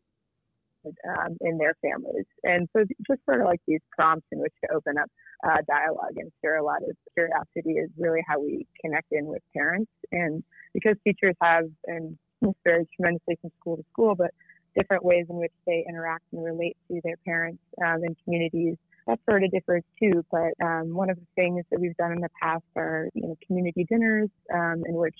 um, 0.86 1.36
in 1.40 1.58
their 1.58 1.74
families 1.82 2.24
and 2.44 2.68
so 2.74 2.84
just 3.06 3.20
sort 3.24 3.40
of 3.40 3.46
like 3.46 3.60
these 3.66 3.80
prompts 3.90 4.26
in 4.32 4.38
which 4.38 4.52
to 4.64 4.74
open 4.74 4.96
up 4.98 5.10
uh, 5.44 5.58
dialogue 5.66 6.16
and 6.16 6.30
share 6.42 6.56
a 6.56 6.64
lot 6.64 6.82
of 6.82 6.96
curiosity 7.14 7.78
is 7.78 7.90
really 7.98 8.20
how 8.26 8.40
we 8.40 8.66
connect 8.80 9.06
in 9.12 9.26
with 9.26 9.42
parents 9.54 9.90
and 10.12 10.42
because 10.74 10.96
teachers 11.06 11.34
have 11.42 11.64
and 11.86 12.16
this 12.40 12.54
varies 12.64 12.86
tremendously 12.96 13.36
from 13.40 13.50
school 13.60 13.76
to 13.76 13.84
school 13.92 14.14
but 14.14 14.30
different 14.76 15.04
ways 15.04 15.26
in 15.28 15.36
which 15.36 15.52
they 15.66 15.84
interact 15.88 16.24
and 16.32 16.44
relate 16.44 16.76
to 16.88 17.00
their 17.04 17.16
parents 17.26 17.62
um, 17.84 18.02
and 18.02 18.16
communities 18.24 18.76
that 19.06 19.18
sort 19.28 19.44
of 19.44 19.50
differs 19.50 19.82
too. 20.00 20.24
But 20.30 20.52
um, 20.64 20.94
one 20.94 21.10
of 21.10 21.16
the 21.16 21.26
things 21.34 21.64
that 21.70 21.80
we've 21.80 21.96
done 21.96 22.12
in 22.12 22.20
the 22.20 22.28
past 22.40 22.64
are 22.76 23.08
you 23.14 23.22
know 23.22 23.36
community 23.46 23.86
dinners 23.88 24.28
um, 24.54 24.82
in 24.86 24.94
which 24.94 25.16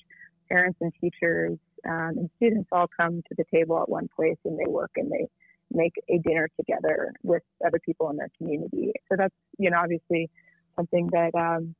parents 0.48 0.78
and 0.80 0.92
teachers 1.00 1.58
um, 1.88 2.14
and 2.16 2.30
students 2.36 2.68
all 2.72 2.86
come 2.96 3.22
to 3.28 3.34
the 3.36 3.44
table 3.52 3.80
at 3.80 3.88
one 3.88 4.08
place 4.14 4.36
and 4.44 4.58
they 4.58 4.68
work 4.68 4.90
and 4.96 5.10
they 5.10 5.26
make 5.72 5.92
a 6.08 6.18
dinner 6.18 6.48
together 6.56 7.12
with 7.22 7.42
other 7.64 7.78
people 7.84 8.10
in 8.10 8.16
their 8.16 8.30
community. 8.38 8.92
So 9.08 9.16
that's 9.16 9.34
you 9.58 9.70
know 9.70 9.78
obviously 9.78 10.30
something 10.76 11.08
that 11.12 11.34
um, 11.34 11.74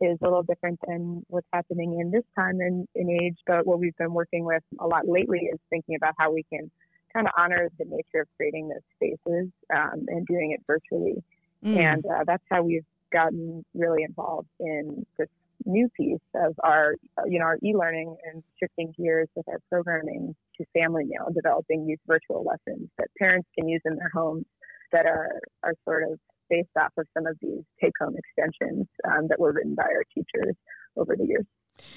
is 0.00 0.18
a 0.22 0.24
little 0.24 0.42
different 0.42 0.78
than 0.86 1.24
what's 1.28 1.46
happening 1.52 2.00
in 2.00 2.10
this 2.10 2.24
time 2.34 2.60
in, 2.60 2.86
in 2.94 3.10
age. 3.10 3.36
But 3.46 3.66
what 3.66 3.78
we've 3.78 3.96
been 3.96 4.14
working 4.14 4.44
with 4.44 4.62
a 4.78 4.86
lot 4.86 5.06
lately 5.06 5.50
is 5.52 5.58
thinking 5.68 5.94
about 5.94 6.14
how 6.18 6.32
we 6.32 6.44
can 6.44 6.70
kind 7.12 7.26
of 7.26 7.32
honor 7.36 7.68
the 7.78 7.84
nature 7.84 8.22
of 8.22 8.28
creating 8.36 8.68
those 8.68 8.82
spaces 8.96 9.50
um, 9.74 10.06
and 10.08 10.26
doing 10.26 10.52
it 10.52 10.60
virtually. 10.66 11.22
Mm. 11.64 11.76
And 11.76 12.06
uh, 12.06 12.24
that's 12.26 12.42
how 12.50 12.62
we've 12.62 12.84
gotten 13.12 13.64
really 13.74 14.04
involved 14.04 14.48
in 14.60 15.04
this 15.18 15.28
new 15.64 15.88
piece 15.96 16.18
of 16.34 16.54
our, 16.62 16.94
you 17.26 17.38
know, 17.38 17.44
our 17.44 17.58
e-learning 17.62 18.16
and 18.30 18.42
shifting 18.58 18.92
gears 18.98 19.28
with 19.34 19.48
our 19.48 19.58
programming 19.70 20.34
to 20.56 20.64
family 20.72 21.04
meal, 21.04 21.28
developing 21.34 21.86
these 21.86 21.98
virtual 22.06 22.44
lessons 22.44 22.88
that 22.98 23.08
parents 23.18 23.48
can 23.58 23.68
use 23.68 23.82
in 23.84 23.96
their 23.96 24.10
homes 24.12 24.44
that 24.92 25.06
are, 25.06 25.40
are 25.62 25.74
sort 25.84 26.04
of 26.04 26.18
based 26.48 26.68
off 26.78 26.92
of 26.98 27.06
some 27.16 27.26
of 27.26 27.36
these 27.40 27.62
take-home 27.80 28.14
extensions 28.16 28.86
um, 29.04 29.28
that 29.28 29.38
were 29.38 29.52
written 29.52 29.74
by 29.74 29.84
our 29.84 30.04
teachers 30.12 30.56
over 30.96 31.16
the 31.16 31.24
years. 31.24 31.46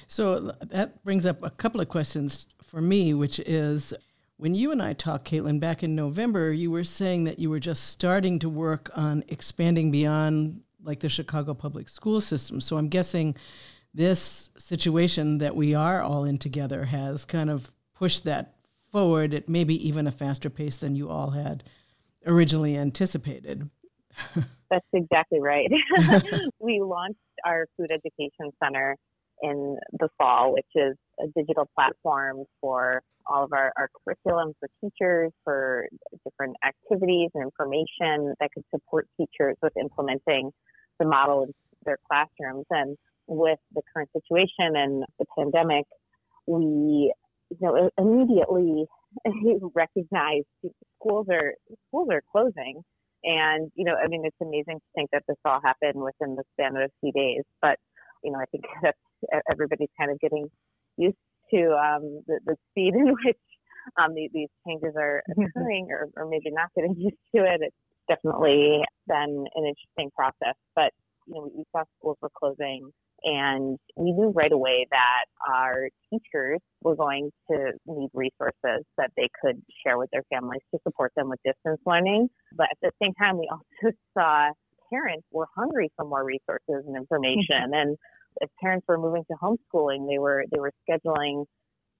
So 0.07 0.53
that 0.61 1.03
brings 1.03 1.25
up 1.25 1.43
a 1.43 1.49
couple 1.49 1.81
of 1.81 1.89
questions 1.89 2.47
for 2.63 2.81
me, 2.81 3.13
which 3.13 3.39
is 3.39 3.93
when 4.37 4.53
you 4.55 4.71
and 4.71 4.81
I 4.81 4.93
talked, 4.93 5.29
Caitlin, 5.29 5.59
back 5.59 5.83
in 5.83 5.95
November, 5.95 6.51
you 6.51 6.71
were 6.71 6.83
saying 6.83 7.23
that 7.25 7.39
you 7.39 7.49
were 7.49 7.59
just 7.59 7.85
starting 7.85 8.39
to 8.39 8.49
work 8.49 8.89
on 8.95 9.23
expanding 9.27 9.91
beyond 9.91 10.61
like 10.83 10.99
the 10.99 11.09
Chicago 11.09 11.53
public 11.53 11.89
school 11.89 12.21
system. 12.21 12.61
So 12.61 12.77
I'm 12.77 12.89
guessing 12.89 13.35
this 13.93 14.49
situation 14.57 15.37
that 15.39 15.55
we 15.55 15.73
are 15.75 16.01
all 16.01 16.25
in 16.25 16.37
together 16.37 16.85
has 16.85 17.25
kind 17.25 17.49
of 17.49 17.71
pushed 17.95 18.23
that 18.25 18.55
forward 18.91 19.33
at 19.33 19.49
maybe 19.49 19.87
even 19.87 20.07
a 20.07 20.11
faster 20.11 20.49
pace 20.49 20.77
than 20.77 20.95
you 20.95 21.09
all 21.09 21.31
had 21.31 21.63
originally 22.25 22.77
anticipated. 22.77 23.69
That's 24.69 24.85
exactly 24.93 25.39
right. 25.39 25.69
we 26.59 26.81
launched 26.81 27.19
our 27.45 27.67
food 27.77 27.91
education 27.91 28.51
center 28.63 28.97
in 29.41 29.77
the 29.99 30.09
fall, 30.17 30.53
which 30.53 30.65
is 30.75 30.95
a 31.19 31.27
digital 31.35 31.69
platform 31.75 32.43
for 32.61 33.01
all 33.25 33.43
of 33.45 33.53
our, 33.53 33.71
our 33.77 33.89
curriculum 34.03 34.53
for 34.59 34.69
teachers, 34.81 35.31
for 35.43 35.87
different 36.25 36.55
activities 36.65 37.29
and 37.33 37.43
information 37.43 38.33
that 38.39 38.49
could 38.53 38.63
support 38.73 39.07
teachers 39.17 39.55
with 39.61 39.73
implementing 39.79 40.51
the 40.99 41.05
model 41.05 41.43
in 41.43 41.53
their 41.85 41.97
classrooms. 42.07 42.65
And 42.69 42.97
with 43.27 43.59
the 43.73 43.81
current 43.93 44.09
situation 44.13 44.75
and 44.75 45.03
the 45.19 45.25
pandemic, 45.37 45.85
we 46.45 47.13
you 47.49 47.57
know 47.61 47.89
immediately 47.97 48.85
recognized 49.75 50.45
schools 50.99 51.27
are 51.29 51.53
schools 51.87 52.09
are 52.11 52.23
closing. 52.31 52.81
And, 53.23 53.71
you 53.75 53.85
know, 53.85 53.95
I 53.95 54.07
mean, 54.07 54.23
it's 54.25 54.35
amazing 54.41 54.79
to 54.79 54.85
think 54.95 55.09
that 55.11 55.23
this 55.27 55.37
all 55.45 55.61
happened 55.63 55.95
within 56.03 56.35
the 56.35 56.43
span 56.53 56.75
of 56.75 56.83
a 56.83 56.89
few 56.99 57.13
days. 57.13 57.43
But, 57.61 57.79
you 58.21 58.31
know, 58.31 58.37
I 58.37 58.45
think 58.51 58.65
that's 58.83 58.97
everybody's 59.49 59.89
kind 59.99 60.11
of 60.11 60.19
getting 60.19 60.47
used 60.97 61.17
to 61.53 61.71
um, 61.73 62.21
the, 62.27 62.39
the 62.45 62.55
speed 62.71 62.93
in 62.95 63.07
which 63.07 63.37
um, 63.99 64.13
these, 64.15 64.29
these 64.33 64.49
changes 64.67 64.93
are 64.97 65.21
mm-hmm. 65.29 65.43
occurring 65.43 65.87
or, 65.91 66.09
or 66.15 66.29
maybe 66.29 66.51
not 66.51 66.69
getting 66.75 66.95
used 66.97 67.17
to 67.35 67.43
it. 67.43 67.61
It's 67.61 67.75
definitely 68.07 68.81
been 69.07 69.45
an 69.55 69.63
interesting 69.65 70.09
process. 70.15 70.55
But, 70.75 70.91
you 71.27 71.35
know, 71.35 71.49
we 71.55 71.63
saw 71.71 71.83
schools 71.99 72.17
were 72.21 72.31
closing 72.37 72.89
and 73.23 73.77
we 73.95 74.11
knew 74.11 74.33
right 74.35 74.51
away 74.51 74.85
that 74.91 75.25
our 75.49 75.87
teachers 76.09 76.59
were 76.81 76.95
going 76.95 77.31
to 77.49 77.71
need 77.87 78.09
resources 78.13 78.83
that 78.97 79.11
they 79.15 79.29
could 79.41 79.61
share 79.85 79.97
with 79.97 80.09
their 80.11 80.23
families 80.29 80.61
to 80.73 80.79
support 80.83 81.13
them 81.15 81.29
with 81.29 81.39
distance 81.45 81.79
learning. 81.85 82.27
But 82.53 82.67
at 82.71 82.77
the 82.81 82.91
same 83.01 83.13
time, 83.13 83.37
we 83.37 83.49
also 83.49 83.95
saw 84.13 84.49
parents 84.91 85.25
were 85.31 85.47
hungry 85.55 85.89
for 85.95 86.05
more 86.05 86.25
resources 86.25 86.83
and 86.85 86.97
information. 86.97 87.71
Mm-hmm. 87.71 87.73
and 87.73 87.97
as 88.41 88.49
parents 88.61 88.85
were 88.87 88.97
moving 88.97 89.23
to 89.29 89.37
homeschooling, 89.41 90.07
they 90.09 90.19
were 90.19 90.45
they 90.51 90.59
were 90.59 90.71
scheduling 90.89 91.45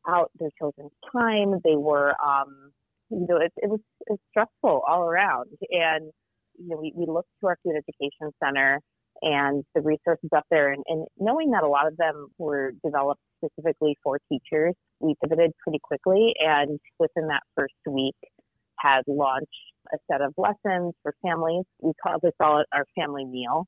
out 0.08 0.32
their 0.40 0.50
children's 0.58 0.92
time. 1.12 1.60
They 1.64 1.76
were, 1.76 2.14
um, 2.24 2.72
you 3.10 3.26
know, 3.30 3.38
it, 3.38 3.54
it, 3.58 3.70
was, 3.70 3.80
it 4.08 4.12
was 4.12 4.20
stressful 4.30 4.82
all 4.88 5.04
around. 5.04 5.50
And 5.72 6.12
you 6.60 6.70
know, 6.70 6.78
we, 6.78 6.94
we 6.96 7.06
looked 7.08 7.30
to 7.42 7.48
our 7.48 7.58
food 7.64 7.76
education 7.76 8.32
center 8.44 8.80
and 9.22 9.64
the 9.74 9.82
resources 9.82 10.30
up 10.36 10.44
there, 10.52 10.74
and, 10.74 10.84
and 10.88 11.06
knowing 11.18 11.52
that 11.52 11.64
a 11.64 11.68
lot 11.68 11.88
of 11.88 11.96
them 11.98 12.28
were 12.38 12.74
developed 12.84 13.22
specifically 13.38 13.96
for 14.04 14.20
teachers, 14.30 14.74
we 15.00 15.16
pivoted 15.24 15.52
pretty 15.64 15.80
quickly. 15.82 16.34
And 16.40 16.80
within 17.00 17.28
that 17.28 17.42
first 17.56 17.74
week, 17.88 18.16
had 18.80 19.04
launched 19.08 19.48
a 19.94 19.98
set 20.12 20.22
of 20.22 20.34
lessons 20.38 20.94
for 21.04 21.14
families. 21.22 21.64
We 21.80 21.94
call 22.02 22.18
this 22.22 22.34
all 22.42 22.64
our 22.74 22.86
family 22.98 23.24
meal 23.24 23.66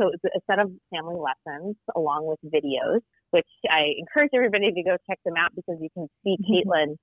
so 0.00 0.10
it's 0.12 0.24
a 0.24 0.40
set 0.50 0.58
of 0.58 0.70
family 0.90 1.16
lessons 1.16 1.76
along 1.94 2.26
with 2.26 2.38
videos, 2.44 3.00
which 3.30 3.48
I 3.70 3.94
encourage 3.98 4.30
everybody 4.34 4.72
to 4.72 4.82
go 4.82 4.96
check 5.08 5.18
them 5.24 5.34
out 5.38 5.54
because 5.54 5.76
you 5.80 5.88
can 5.94 6.08
see 6.24 6.36
mm-hmm. 6.36 6.68
Caitlin, 6.68 6.96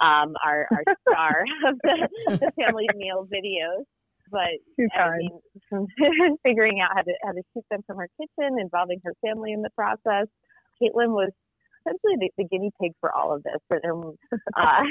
um, 0.00 0.34
our, 0.44 0.66
our 0.70 0.84
star 1.08 1.44
of 1.66 1.78
the, 1.82 2.08
the 2.38 2.52
family 2.58 2.86
meal 2.96 3.26
videos. 3.26 3.84
But 4.30 4.62
I 4.94 5.18
mean, 5.18 5.40
from 5.68 5.86
figuring 6.44 6.80
out 6.80 6.90
how 6.94 7.02
to 7.02 7.12
how 7.24 7.32
to 7.32 7.42
shoot 7.52 7.64
them 7.68 7.80
from 7.86 7.96
her 7.98 8.08
kitchen, 8.16 8.58
involving 8.60 9.00
her 9.04 9.12
family 9.26 9.52
in 9.52 9.62
the 9.62 9.70
process, 9.74 10.28
Caitlin 10.80 11.10
was 11.10 11.32
essentially 11.80 12.16
the, 12.18 12.30
the, 12.38 12.44
guinea 12.44 12.70
pig 12.80 12.92
for 13.00 13.14
all 13.14 13.34
of 13.34 13.42
this. 13.42 13.60
And 13.70 14.14
uh, 14.56 14.82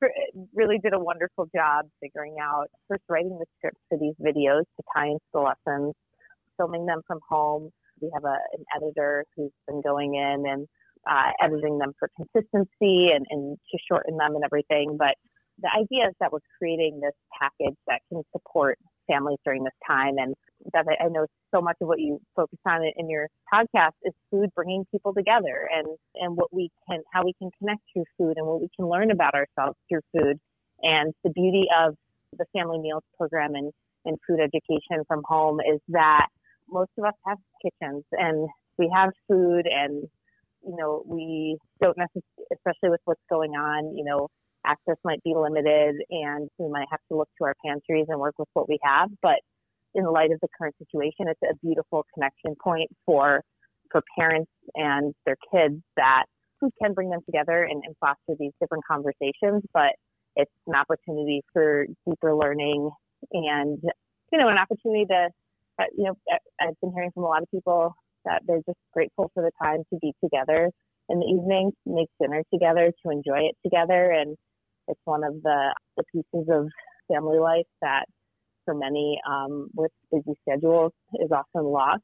really 0.54 0.78
did 0.78 0.92
a 0.92 0.98
wonderful 0.98 1.48
job 1.54 1.86
figuring 2.00 2.36
out 2.40 2.66
first 2.88 3.02
writing 3.08 3.38
the 3.38 3.46
scripts 3.58 3.80
for 3.88 3.98
these 3.98 4.14
videos 4.20 4.62
to 4.76 4.82
tie 4.94 5.06
into 5.06 5.20
the 5.32 5.40
lessons, 5.40 5.94
filming 6.58 6.86
them 6.86 7.00
from 7.06 7.20
home. 7.28 7.70
We 8.00 8.10
have 8.14 8.24
a, 8.24 8.36
an 8.52 8.64
editor 8.76 9.24
who's 9.36 9.52
been 9.66 9.80
going 9.80 10.14
in 10.14 10.44
and 10.46 10.66
uh, 11.08 11.30
editing 11.42 11.78
them 11.78 11.92
for 11.98 12.10
consistency 12.16 13.10
and, 13.14 13.24
and 13.30 13.56
to 13.56 13.78
shorten 13.88 14.16
them 14.16 14.34
and 14.34 14.44
everything. 14.44 14.96
But 14.98 15.14
the 15.60 15.70
idea 15.74 16.08
is 16.08 16.14
that 16.20 16.32
we're 16.32 16.44
creating 16.58 17.00
this 17.00 17.14
package 17.40 17.76
that 17.86 18.00
can 18.12 18.22
support 18.32 18.78
families 19.08 19.38
during 19.44 19.64
this 19.64 19.74
time. 19.86 20.14
And 20.18 20.34
that 20.72 20.84
I 21.00 21.08
know 21.08 21.26
so 21.54 21.60
much 21.60 21.76
of 21.80 21.88
what 21.88 21.98
you 21.98 22.20
focus 22.36 22.58
on 22.66 22.82
in 22.96 23.08
your 23.08 23.28
podcast 23.52 23.94
is 24.04 24.12
food 24.30 24.50
bringing 24.54 24.84
people 24.90 25.14
together 25.14 25.68
and, 25.74 25.86
and 26.16 26.36
what 26.36 26.52
we 26.52 26.70
can, 26.88 27.00
how 27.12 27.24
we 27.24 27.32
can 27.40 27.50
connect 27.58 27.80
through 27.92 28.04
food 28.18 28.34
and 28.36 28.46
what 28.46 28.60
we 28.60 28.68
can 28.76 28.88
learn 28.88 29.10
about 29.10 29.34
ourselves 29.34 29.76
through 29.88 30.00
food. 30.12 30.38
And 30.82 31.12
the 31.24 31.30
beauty 31.30 31.66
of 31.84 31.94
the 32.36 32.44
family 32.52 32.78
meals 32.78 33.02
program 33.16 33.54
and, 33.54 33.72
and 34.04 34.16
food 34.28 34.40
education 34.40 35.04
from 35.06 35.22
home 35.24 35.60
is 35.60 35.80
that 35.88 36.26
most 36.70 36.90
of 36.98 37.04
us 37.04 37.14
have 37.26 37.38
kitchens 37.62 38.04
and 38.12 38.48
we 38.78 38.90
have 38.94 39.10
food 39.28 39.66
and, 39.66 40.04
you 40.64 40.76
know, 40.76 41.02
we 41.06 41.58
don't 41.82 41.96
necessarily, 41.96 42.22
especially 42.52 42.90
with 42.90 43.00
what's 43.04 43.22
going 43.30 43.52
on, 43.52 43.96
you 43.96 44.04
know, 44.04 44.28
access 44.66 44.96
might 45.04 45.22
be 45.22 45.34
limited 45.34 45.96
and 46.10 46.48
we 46.58 46.68
might 46.68 46.86
have 46.90 47.00
to 47.10 47.16
look 47.16 47.28
to 47.38 47.44
our 47.44 47.54
pantries 47.64 48.06
and 48.08 48.18
work 48.20 48.34
with 48.38 48.48
what 48.54 48.68
we 48.68 48.78
have. 48.82 49.08
But 49.22 49.38
in 49.94 50.04
light 50.04 50.30
of 50.30 50.38
the 50.40 50.48
current 50.56 50.74
situation, 50.78 51.26
it's 51.28 51.40
a 51.42 51.56
beautiful 51.64 52.04
connection 52.14 52.54
point 52.62 52.90
for 53.06 53.42
for 53.90 54.02
parents 54.18 54.50
and 54.74 55.14
their 55.24 55.36
kids 55.50 55.80
that 55.96 56.24
food 56.60 56.70
can 56.82 56.92
bring 56.92 57.08
them 57.08 57.20
together 57.24 57.62
and, 57.62 57.82
and 57.86 57.94
foster 58.00 58.36
these 58.38 58.52
different 58.60 58.84
conversations. 58.84 59.62
But 59.72 59.94
it's 60.36 60.52
an 60.66 60.74
opportunity 60.74 61.42
for 61.52 61.86
deeper 62.06 62.34
learning 62.34 62.90
and 63.32 63.78
you 64.32 64.38
know 64.38 64.48
an 64.48 64.58
opportunity 64.58 65.06
to 65.06 65.28
you 65.96 66.04
know 66.04 66.14
I've 66.60 66.78
been 66.80 66.92
hearing 66.92 67.10
from 67.12 67.24
a 67.24 67.26
lot 67.26 67.42
of 67.42 67.50
people 67.50 67.94
that 68.24 68.42
they're 68.46 68.62
just 68.66 68.78
grateful 68.92 69.30
for 69.34 69.42
the 69.42 69.50
time 69.62 69.82
to 69.92 69.98
be 70.00 70.12
together 70.22 70.70
in 71.08 71.20
the 71.20 71.26
evening, 71.26 71.72
make 71.86 72.08
dinner 72.20 72.42
together, 72.52 72.92
to 73.02 73.10
enjoy 73.10 73.48
it 73.48 73.56
together, 73.64 74.10
and 74.10 74.36
it's 74.88 75.00
one 75.04 75.24
of 75.24 75.42
the, 75.42 75.74
the 75.96 76.04
pieces 76.12 76.48
of 76.50 76.68
family 77.10 77.38
life 77.38 77.66
that 77.80 78.04
for 78.64 78.74
many 78.74 79.18
um, 79.28 79.68
with 79.74 79.92
busy 80.12 80.38
schedules 80.42 80.92
is 81.14 81.30
often 81.30 81.64
lost. 81.64 82.02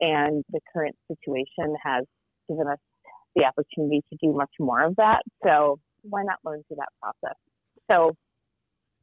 And 0.00 0.44
the 0.50 0.60
current 0.72 0.96
situation 1.08 1.74
has 1.82 2.04
given 2.48 2.66
us 2.68 2.78
the 3.34 3.44
opportunity 3.44 4.02
to 4.10 4.18
do 4.22 4.32
much 4.32 4.50
more 4.58 4.82
of 4.82 4.96
that. 4.96 5.22
So 5.44 5.78
why 6.02 6.22
not 6.22 6.38
learn 6.44 6.62
through 6.68 6.78
that 6.78 6.88
process? 7.00 7.36
So 7.90 8.16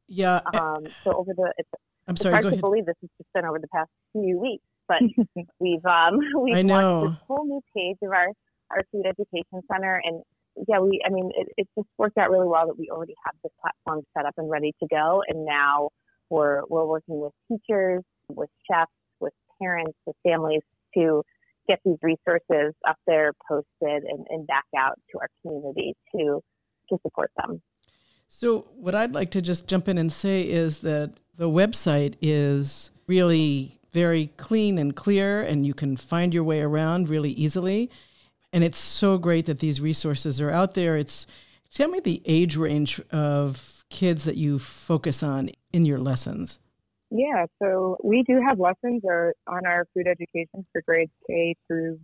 yeah. 0.08 0.40
Um, 0.54 0.86
so 1.04 1.12
over 1.14 1.32
the 1.34 1.52
it's, 1.58 1.68
I'm 2.08 2.14
it's 2.14 2.22
sorry. 2.22 2.32
hard 2.32 2.44
to 2.44 2.48
ahead. 2.48 2.60
believe 2.60 2.86
this 2.86 2.96
has 3.00 3.10
just 3.18 3.32
been 3.34 3.44
over 3.44 3.58
the 3.58 3.68
past 3.68 3.90
few 4.12 4.38
weeks, 4.40 4.64
but 4.88 4.98
we've 5.60 5.84
um 5.84 6.18
we've 6.42 6.56
I 6.56 6.62
launched 6.62 7.12
this 7.12 7.26
whole 7.28 7.44
new 7.44 7.60
page 7.76 7.98
of 8.02 8.10
our 8.10 8.28
our 8.70 8.82
food 8.92 9.04
education 9.06 9.62
center 9.70 10.00
and 10.04 10.22
yeah, 10.66 10.80
we, 10.80 11.00
I 11.06 11.10
mean, 11.10 11.30
it, 11.36 11.48
it 11.56 11.68
just 11.76 11.88
worked 11.98 12.18
out 12.18 12.30
really 12.30 12.48
well 12.48 12.66
that 12.66 12.78
we 12.78 12.88
already 12.90 13.14
have 13.24 13.34
this 13.42 13.52
platform 13.60 14.04
set 14.16 14.26
up 14.26 14.34
and 14.38 14.50
ready 14.50 14.74
to 14.80 14.88
go. 14.90 15.22
And 15.28 15.44
now 15.44 15.90
we're, 16.30 16.62
we're 16.68 16.86
working 16.86 17.20
with 17.20 17.32
teachers, 17.48 18.02
with 18.28 18.50
chefs, 18.70 18.90
with 19.20 19.32
parents, 19.60 19.96
with 20.06 20.16
families 20.26 20.62
to 20.94 21.22
get 21.68 21.78
these 21.84 21.98
resources 22.02 22.74
up 22.88 22.96
there 23.06 23.32
posted 23.46 23.64
and, 24.04 24.26
and 24.30 24.46
back 24.46 24.64
out 24.76 24.98
to 25.12 25.18
our 25.20 25.28
community 25.42 25.94
to, 26.16 26.40
to 26.90 26.98
support 27.02 27.30
them. 27.36 27.60
So, 28.30 28.66
what 28.76 28.94
I'd 28.94 29.14
like 29.14 29.30
to 29.32 29.42
just 29.42 29.66
jump 29.66 29.88
in 29.88 29.96
and 29.96 30.12
say 30.12 30.42
is 30.42 30.80
that 30.80 31.12
the 31.36 31.48
website 31.48 32.14
is 32.20 32.90
really 33.06 33.80
very 33.90 34.26
clean 34.36 34.76
and 34.76 34.94
clear, 34.94 35.42
and 35.42 35.64
you 35.66 35.72
can 35.72 35.96
find 35.96 36.34
your 36.34 36.44
way 36.44 36.60
around 36.60 37.08
really 37.08 37.30
easily. 37.30 37.90
And 38.52 38.62
it's 38.62 38.78
so 38.78 39.16
great 39.16 39.46
that 39.46 39.60
these 39.60 39.80
resources 39.80 40.40
are 40.42 40.50
out 40.50 40.74
there. 40.74 40.96
It's 40.98 41.26
tell 41.72 41.88
me 41.88 42.00
the 42.00 42.22
age 42.26 42.56
range 42.56 43.00
of 43.10 43.84
kids 43.88 44.24
that 44.24 44.36
you 44.36 44.58
focus 44.58 45.22
on 45.22 45.50
in 45.72 45.86
your 45.86 45.98
lessons. 45.98 46.60
Yeah, 47.10 47.46
so 47.62 47.96
we 48.04 48.22
do 48.24 48.42
have 48.46 48.60
lessons 48.60 49.02
on 49.06 49.66
our 49.66 49.86
food 49.94 50.06
education 50.06 50.66
for 50.72 50.82
grades 50.86 51.12
K 51.26 51.56
through 51.66 51.98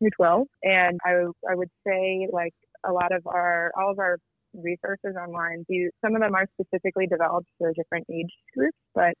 through 0.00 0.10
12, 0.16 0.46
and 0.64 0.98
I 1.04 1.26
I 1.48 1.54
would 1.54 1.70
say 1.86 2.26
like 2.32 2.54
a 2.84 2.92
lot 2.92 3.12
of 3.12 3.24
our 3.28 3.70
all 3.78 3.92
of 3.92 4.00
our 4.00 4.18
resources 4.54 5.16
online 5.16 5.64
do 5.68 5.90
some 6.04 6.14
of 6.14 6.22
them 6.22 6.34
are 6.34 6.46
specifically 6.60 7.06
developed 7.06 7.48
for 7.58 7.72
different 7.72 8.06
age 8.12 8.32
groups, 8.56 8.78
but 8.94 9.14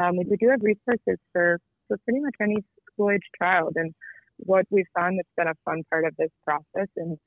um, 0.00 0.16
we 0.16 0.36
do 0.36 0.48
have 0.48 0.60
resources 0.62 1.18
for 1.32 1.58
for 1.88 1.98
pretty 2.04 2.20
much 2.20 2.34
any 2.40 2.56
school 2.92 3.10
age 3.10 3.28
child 3.40 3.72
and 3.76 3.94
what 4.38 4.66
we've 4.70 4.86
found 4.94 5.18
that's 5.18 5.28
been 5.36 5.48
a 5.48 5.54
fun 5.64 5.82
part 5.90 6.04
of 6.04 6.14
this 6.16 6.30
process. 6.44 6.88
And 6.96 7.18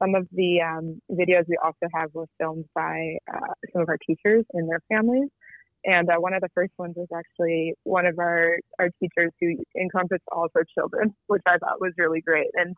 some 0.00 0.14
of 0.14 0.26
the 0.32 0.60
um, 0.60 1.00
videos 1.10 1.44
we 1.48 1.58
also 1.62 1.86
have 1.94 2.10
were 2.14 2.26
filmed 2.38 2.64
by 2.74 3.18
uh, 3.32 3.54
some 3.72 3.82
of 3.82 3.88
our 3.88 3.98
teachers 4.06 4.44
and 4.52 4.68
their 4.68 4.80
families. 4.88 5.28
And 5.84 6.08
uh, 6.08 6.16
one 6.16 6.32
of 6.32 6.40
the 6.40 6.48
first 6.54 6.72
ones 6.78 6.94
was 6.96 7.08
actually 7.14 7.74
one 7.84 8.06
of 8.06 8.18
our, 8.18 8.56
our 8.78 8.88
teachers 9.00 9.32
who 9.40 9.56
encompassed 9.78 10.24
all 10.32 10.46
of 10.46 10.50
her 10.54 10.64
children, 10.76 11.14
which 11.26 11.42
I 11.46 11.58
thought 11.58 11.80
was 11.80 11.92
really 11.98 12.22
great. 12.22 12.48
And 12.54 12.74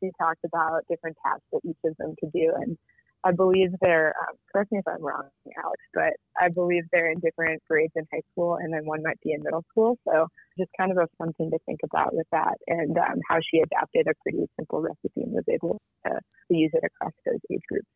she 0.00 0.10
talked 0.20 0.44
about 0.44 0.82
different 0.90 1.16
tasks 1.24 1.46
that 1.52 1.60
each 1.64 1.78
of 1.84 1.96
them 1.96 2.14
could 2.20 2.32
do. 2.32 2.52
And 2.54 2.76
I 3.24 3.32
believe 3.32 3.70
they're, 3.80 4.14
um, 4.20 4.36
correct 4.52 4.72
me 4.72 4.78
if 4.78 4.88
I'm 4.88 5.02
wrong, 5.02 5.28
Alex, 5.62 5.80
but 5.94 6.12
I 6.40 6.48
believe 6.48 6.84
they're 6.90 7.10
in 7.10 7.20
different 7.20 7.62
grades 7.68 7.92
in 7.94 8.04
high 8.12 8.22
school 8.32 8.56
and 8.56 8.72
then 8.72 8.84
one 8.84 9.02
might 9.02 9.20
be 9.22 9.32
in 9.32 9.42
middle 9.42 9.64
school. 9.70 9.96
So 10.08 10.26
just 10.58 10.70
kind 10.78 10.90
of 10.90 10.98
a 10.98 11.06
fun 11.18 11.32
thing 11.34 11.50
to 11.50 11.58
think 11.66 11.80
about 11.84 12.14
with 12.14 12.26
that 12.32 12.54
and 12.66 12.96
um, 12.98 13.20
how 13.28 13.38
she 13.38 13.60
adapted 13.60 14.08
a 14.08 14.14
pretty 14.22 14.46
simple 14.58 14.80
recipe 14.80 15.22
and 15.22 15.32
was 15.32 15.44
able 15.48 15.80
to, 16.06 16.12
to 16.14 16.56
use 16.56 16.70
it 16.74 16.84
across 16.84 17.12
those 17.24 17.40
age 17.50 17.62
groups. 17.68 17.86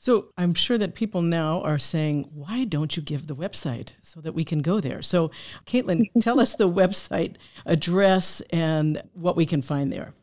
So 0.00 0.28
I'm 0.36 0.54
sure 0.54 0.78
that 0.78 0.94
people 0.94 1.22
now 1.22 1.60
are 1.62 1.78
saying, 1.78 2.30
why 2.32 2.64
don't 2.64 2.96
you 2.96 3.02
give 3.02 3.26
the 3.26 3.34
website 3.34 3.92
so 4.02 4.20
that 4.20 4.32
we 4.32 4.44
can 4.44 4.62
go 4.62 4.78
there? 4.80 5.02
So, 5.02 5.32
Caitlin, 5.66 6.04
tell 6.20 6.38
us 6.38 6.54
the 6.54 6.68
website 6.68 7.34
address 7.66 8.40
and 8.50 9.02
what 9.14 9.34
we 9.34 9.44
can 9.44 9.60
find 9.60 9.92
there. 9.92 10.14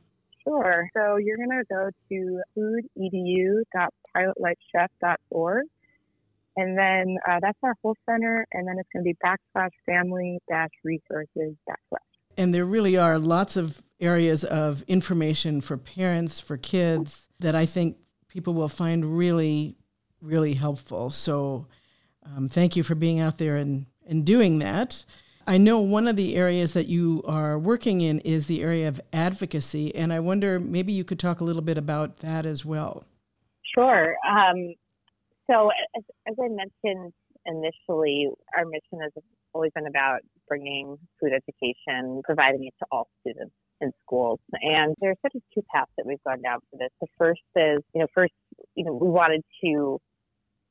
Sure. 0.47 0.87
So 0.95 1.17
you're 1.17 1.37
going 1.37 1.49
to 1.49 1.63
go 1.69 1.89
to 2.09 2.41
foodedu.pilotlightchef.org. 4.15 5.65
And 6.57 6.77
then 6.77 7.17
uh, 7.27 7.39
that's 7.41 7.57
our 7.63 7.75
whole 7.81 7.95
center. 8.09 8.45
And 8.53 8.67
then 8.67 8.77
it's 8.79 8.89
going 8.93 9.03
to 9.03 9.13
be 9.13 9.17
backslash 9.23 9.71
family 9.85 10.39
dash 10.49 10.69
resources 10.83 11.55
backslash. 11.69 11.99
And 12.37 12.53
there 12.53 12.65
really 12.65 12.97
are 12.97 13.17
lots 13.19 13.57
of 13.57 13.81
areas 13.99 14.43
of 14.43 14.83
information 14.87 15.61
for 15.61 15.77
parents, 15.77 16.39
for 16.39 16.57
kids, 16.57 17.29
that 17.39 17.55
I 17.55 17.65
think 17.65 17.97
people 18.27 18.53
will 18.53 18.69
find 18.69 19.17
really, 19.17 19.75
really 20.21 20.53
helpful. 20.53 21.09
So 21.09 21.67
um, 22.25 22.49
thank 22.49 22.75
you 22.75 22.83
for 22.83 22.95
being 22.95 23.19
out 23.19 23.37
there 23.37 23.55
and, 23.55 23.85
and 24.07 24.25
doing 24.25 24.59
that. 24.59 25.05
I 25.47 25.57
know 25.57 25.79
one 25.79 26.07
of 26.07 26.15
the 26.15 26.35
areas 26.35 26.73
that 26.73 26.87
you 26.87 27.21
are 27.27 27.57
working 27.59 28.01
in 28.01 28.19
is 28.21 28.47
the 28.47 28.63
area 28.63 28.87
of 28.87 28.99
advocacy, 29.13 29.93
and 29.93 30.11
I 30.11 30.19
wonder 30.19 30.59
maybe 30.59 30.91
you 30.91 31.03
could 31.03 31.19
talk 31.19 31.39
a 31.39 31.43
little 31.43 31.61
bit 31.61 31.77
about 31.77 32.17
that 32.17 32.47
as 32.47 32.65
well. 32.65 33.05
Sure. 33.75 34.15
Um, 34.27 34.73
so, 35.49 35.69
as, 35.95 36.03
as, 36.27 36.35
I 36.41 36.47
mentioned 36.47 37.13
initially, 37.45 38.29
our 38.57 38.65
mission 38.65 38.99
has 39.01 39.11
always 39.53 39.71
been 39.75 39.85
about 39.85 40.21
bringing 40.47 40.97
food 41.19 41.31
education, 41.33 42.21
providing 42.23 42.65
it 42.65 42.73
to 42.79 42.85
all 42.91 43.07
students 43.21 43.53
in 43.81 43.91
schools. 44.05 44.39
And 44.61 44.95
there's 45.01 45.17
sort 45.21 45.35
of 45.35 45.41
two 45.53 45.61
paths 45.73 45.91
that 45.97 46.05
we've 46.05 46.23
gone 46.25 46.41
down 46.41 46.59
for 46.71 46.77
this. 46.77 46.89
The 47.01 47.07
first 47.17 47.41
is, 47.55 47.83
you 47.93 48.01
know, 48.01 48.07
first, 48.13 48.33
you 48.75 48.85
know, 48.85 48.93
we 48.93 49.09
wanted 49.09 49.43
to, 49.63 49.99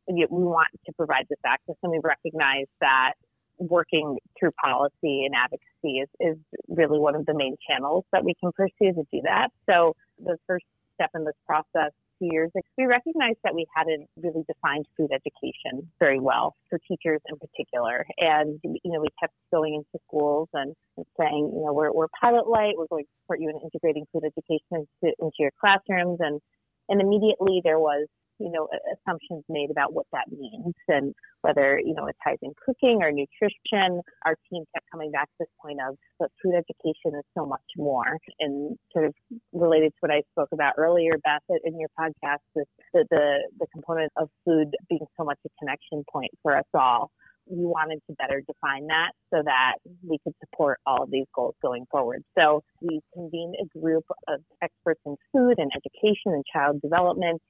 we 0.08 0.26
want 0.28 0.68
to 0.86 0.92
provide 0.92 1.26
this 1.28 1.38
access, 1.44 1.76
and 1.82 1.92
we 1.92 2.00
recognize 2.02 2.66
that 2.80 3.12
working 3.58 4.18
through 4.38 4.50
policy 4.62 5.24
and 5.24 5.34
advocacy 5.34 6.00
is, 6.00 6.08
is 6.18 6.36
really 6.68 6.98
one 6.98 7.14
of 7.14 7.26
the 7.26 7.34
main 7.34 7.56
channels 7.68 8.04
that 8.12 8.24
we 8.24 8.34
can 8.40 8.50
pursue 8.52 8.92
to 8.92 9.04
do 9.12 9.20
that. 9.22 9.48
So 9.68 9.94
the 10.18 10.36
first 10.46 10.64
step 10.94 11.10
in 11.14 11.24
this 11.24 11.34
process 11.46 11.92
two 12.18 12.28
years 12.30 12.50
ago, 12.54 12.62
we 12.78 12.86
recognized 12.86 13.38
that 13.44 13.54
we 13.54 13.66
hadn't 13.74 14.08
really 14.16 14.44
defined 14.46 14.86
food 14.96 15.10
education 15.12 15.90
very 15.98 16.20
well 16.20 16.54
for 16.70 16.78
teachers 16.86 17.20
in 17.28 17.38
particular. 17.38 18.06
And, 18.18 18.60
you 18.64 18.92
know, 18.92 19.00
we 19.00 19.08
kept 19.20 19.34
going 19.52 19.74
into 19.74 20.04
schools 20.06 20.48
and, 20.52 20.74
and 20.96 21.06
saying, 21.18 21.52
you 21.54 21.64
know, 21.64 21.72
we're, 21.72 21.92
we're 21.92 22.08
pilot 22.20 22.48
light, 22.48 22.74
we're 22.76 22.86
going 22.88 23.04
to 23.04 23.10
support 23.22 23.40
you 23.40 23.50
in 23.50 23.56
integrating 23.62 24.04
food 24.12 24.24
education 24.24 24.86
into, 25.02 25.14
into 25.20 25.36
your 25.38 25.50
classrooms. 25.60 26.18
And, 26.20 26.40
and 26.88 27.00
immediately 27.00 27.60
there 27.64 27.78
was 27.78 28.06
you 28.38 28.50
know, 28.50 28.68
assumptions 28.92 29.44
made 29.48 29.70
about 29.70 29.92
what 29.92 30.06
that 30.12 30.26
means 30.30 30.74
and 30.88 31.14
whether, 31.42 31.78
you 31.78 31.94
know, 31.94 32.06
it 32.06 32.16
ties 32.24 32.38
in 32.42 32.52
cooking 32.64 33.00
or 33.02 33.12
nutrition. 33.12 34.00
Our 34.24 34.36
team 34.50 34.64
kept 34.74 34.86
coming 34.90 35.10
back 35.10 35.26
to 35.26 35.34
this 35.40 35.48
point 35.60 35.78
of 35.86 35.96
that 36.20 36.30
food 36.42 36.54
education 36.54 37.18
is 37.18 37.24
so 37.36 37.46
much 37.46 37.60
more. 37.76 38.18
And 38.40 38.76
sort 38.92 39.06
of 39.06 39.14
related 39.52 39.90
to 39.90 39.96
what 40.00 40.10
I 40.10 40.22
spoke 40.32 40.48
about 40.52 40.74
earlier, 40.78 41.12
Beth, 41.22 41.42
in 41.64 41.78
your 41.78 41.90
podcast, 41.98 42.38
the, 42.54 42.64
the, 42.92 43.38
the 43.58 43.66
component 43.72 44.12
of 44.16 44.28
food 44.44 44.74
being 44.88 45.06
so 45.16 45.24
much 45.24 45.38
a 45.46 45.48
connection 45.58 46.04
point 46.10 46.30
for 46.42 46.56
us 46.56 46.64
all. 46.74 47.10
We 47.46 47.66
wanted 47.66 48.00
to 48.08 48.16
better 48.16 48.40
define 48.40 48.86
that 48.86 49.10
so 49.28 49.42
that 49.44 49.74
we 50.02 50.16
could 50.24 50.32
support 50.40 50.78
all 50.86 51.02
of 51.02 51.10
these 51.10 51.26
goals 51.34 51.54
going 51.60 51.84
forward. 51.90 52.24
So 52.38 52.62
we 52.80 53.00
convened 53.12 53.56
a 53.60 53.78
group 53.78 54.04
of 54.28 54.40
experts 54.62 55.00
in 55.04 55.16
food 55.30 55.58
and 55.58 55.70
education 55.76 56.32
and 56.32 56.42
child 56.50 56.80
development 56.80 57.42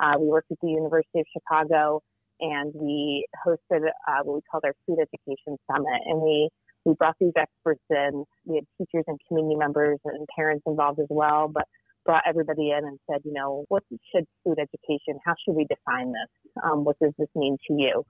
uh, 0.00 0.14
we 0.18 0.26
worked 0.26 0.50
with 0.50 0.60
the 0.60 0.68
University 0.68 1.20
of 1.20 1.26
Chicago 1.32 2.02
and 2.40 2.72
we 2.74 3.26
hosted 3.46 3.86
uh, 4.08 4.22
what 4.22 4.36
we 4.36 4.40
called 4.50 4.64
our 4.64 4.74
food 4.86 4.98
education 5.00 5.56
summit. 5.70 6.00
And 6.06 6.20
we 6.20 6.50
we 6.84 6.94
brought 6.94 7.16
these 7.18 7.32
experts 7.36 7.82
in. 7.90 8.24
We 8.44 8.56
had 8.56 8.64
teachers 8.78 9.04
and 9.08 9.18
community 9.26 9.56
members 9.56 9.98
and 10.04 10.26
parents 10.36 10.62
involved 10.66 11.00
as 11.00 11.08
well, 11.10 11.48
but 11.48 11.64
brought 12.04 12.22
everybody 12.28 12.70
in 12.70 12.84
and 12.84 12.98
said, 13.10 13.22
you 13.24 13.32
know, 13.32 13.64
what 13.68 13.82
should 13.90 14.24
food 14.44 14.58
education? 14.60 15.18
How 15.24 15.34
should 15.44 15.56
we 15.56 15.66
define 15.68 16.12
this? 16.12 16.52
Um, 16.62 16.84
what 16.84 16.96
does 17.00 17.12
this 17.18 17.28
mean 17.34 17.56
to 17.66 17.74
you? 17.74 18.04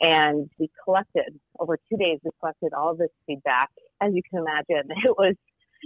And 0.00 0.50
we 0.58 0.68
collected 0.84 1.38
over 1.60 1.78
two 1.88 1.96
days. 1.96 2.18
We 2.24 2.32
collected 2.40 2.72
all 2.76 2.90
of 2.90 2.98
this 2.98 3.10
feedback. 3.26 3.70
As 4.02 4.10
you 4.12 4.22
can 4.28 4.40
imagine, 4.40 4.90
it 5.04 5.16
was 5.16 5.36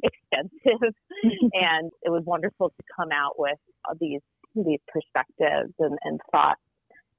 extensive, 0.02 0.94
and 1.52 1.90
it 2.02 2.10
was 2.10 2.22
wonderful 2.24 2.70
to 2.70 2.84
come 2.96 3.10
out 3.12 3.34
with 3.38 3.58
these 4.00 4.20
these 4.54 4.80
perspectives 4.88 5.72
and, 5.78 5.98
and 6.02 6.20
thoughts. 6.32 6.60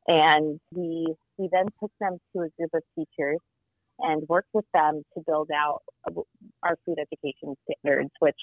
And 0.07 0.59
we 0.73 1.15
we 1.37 1.49
then 1.51 1.65
took 1.79 1.91
them 1.99 2.17
to 2.35 2.43
a 2.43 2.49
group 2.57 2.71
of 2.73 2.81
teachers 2.95 3.39
and 3.99 4.27
worked 4.27 4.49
with 4.53 4.65
them 4.73 5.03
to 5.13 5.23
build 5.25 5.49
out 5.53 5.81
our 6.63 6.75
food 6.85 6.97
education 6.99 7.55
standards, 7.63 8.09
which 8.19 8.35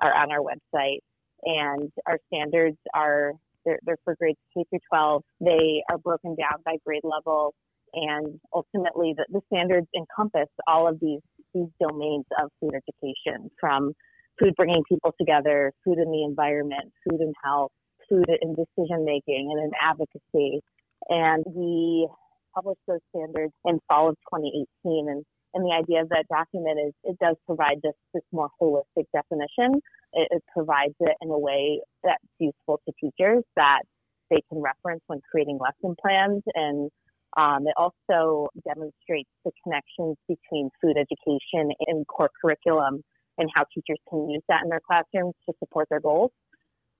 are 0.00 0.14
on 0.14 0.32
our 0.32 0.40
website. 0.40 1.00
And 1.42 1.92
our 2.06 2.18
standards 2.28 2.78
are 2.94 3.32
they're, 3.64 3.78
they're 3.84 3.98
for 4.04 4.16
grades 4.16 4.38
K 4.54 4.64
through 4.70 4.80
12. 4.90 5.22
They 5.40 5.82
are 5.90 5.98
broken 5.98 6.36
down 6.36 6.62
by 6.64 6.76
grade 6.84 7.02
level, 7.04 7.54
and 7.92 8.40
ultimately 8.52 9.14
the, 9.16 9.26
the 9.30 9.40
standards 9.52 9.86
encompass 9.96 10.48
all 10.66 10.88
of 10.88 11.00
these 11.00 11.20
these 11.54 11.68
domains 11.80 12.24
of 12.42 12.50
food 12.60 12.72
education, 12.74 13.50
from 13.60 13.92
food 14.40 14.54
bringing 14.56 14.82
people 14.88 15.14
together, 15.18 15.72
food 15.84 15.98
in 15.98 16.10
the 16.10 16.24
environment, 16.24 16.92
food 17.08 17.20
and 17.20 17.34
health, 17.44 17.70
food 18.08 18.26
in 18.42 18.54
decision 18.54 19.04
making, 19.04 19.50
and 19.52 19.64
in 19.64 19.70
advocacy. 19.80 20.60
And 21.08 21.44
we 21.46 22.08
published 22.54 22.80
those 22.86 23.00
standards 23.14 23.52
in 23.64 23.78
fall 23.88 24.08
of 24.10 24.16
2018. 24.32 25.08
And, 25.08 25.24
and 25.54 25.64
the 25.64 25.74
idea 25.74 26.02
of 26.02 26.08
that 26.10 26.26
document 26.28 26.78
is 26.86 26.92
it 27.04 27.18
does 27.18 27.36
provide 27.46 27.80
this, 27.82 27.94
this 28.12 28.22
more 28.32 28.48
holistic 28.60 29.04
definition. 29.12 29.80
It, 30.12 30.28
it 30.30 30.42
provides 30.52 30.94
it 31.00 31.16
in 31.20 31.30
a 31.30 31.38
way 31.38 31.80
that's 32.02 32.24
useful 32.38 32.80
to 32.86 32.94
teachers 33.00 33.42
that 33.56 33.82
they 34.30 34.40
can 34.48 34.62
reference 34.62 35.02
when 35.06 35.20
creating 35.30 35.58
lesson 35.58 35.96
plans. 36.00 36.42
And 36.54 36.90
um, 37.36 37.66
it 37.66 37.74
also 37.76 38.48
demonstrates 38.66 39.30
the 39.44 39.50
connections 39.62 40.16
between 40.28 40.70
food 40.80 40.96
education 40.96 41.70
and 41.86 42.06
core 42.06 42.30
curriculum 42.40 43.02
and 43.38 43.50
how 43.54 43.64
teachers 43.74 43.98
can 44.08 44.30
use 44.30 44.42
that 44.48 44.62
in 44.62 44.70
their 44.70 44.80
classrooms 44.80 45.34
to 45.46 45.54
support 45.58 45.88
their 45.90 46.00
goals. 46.00 46.30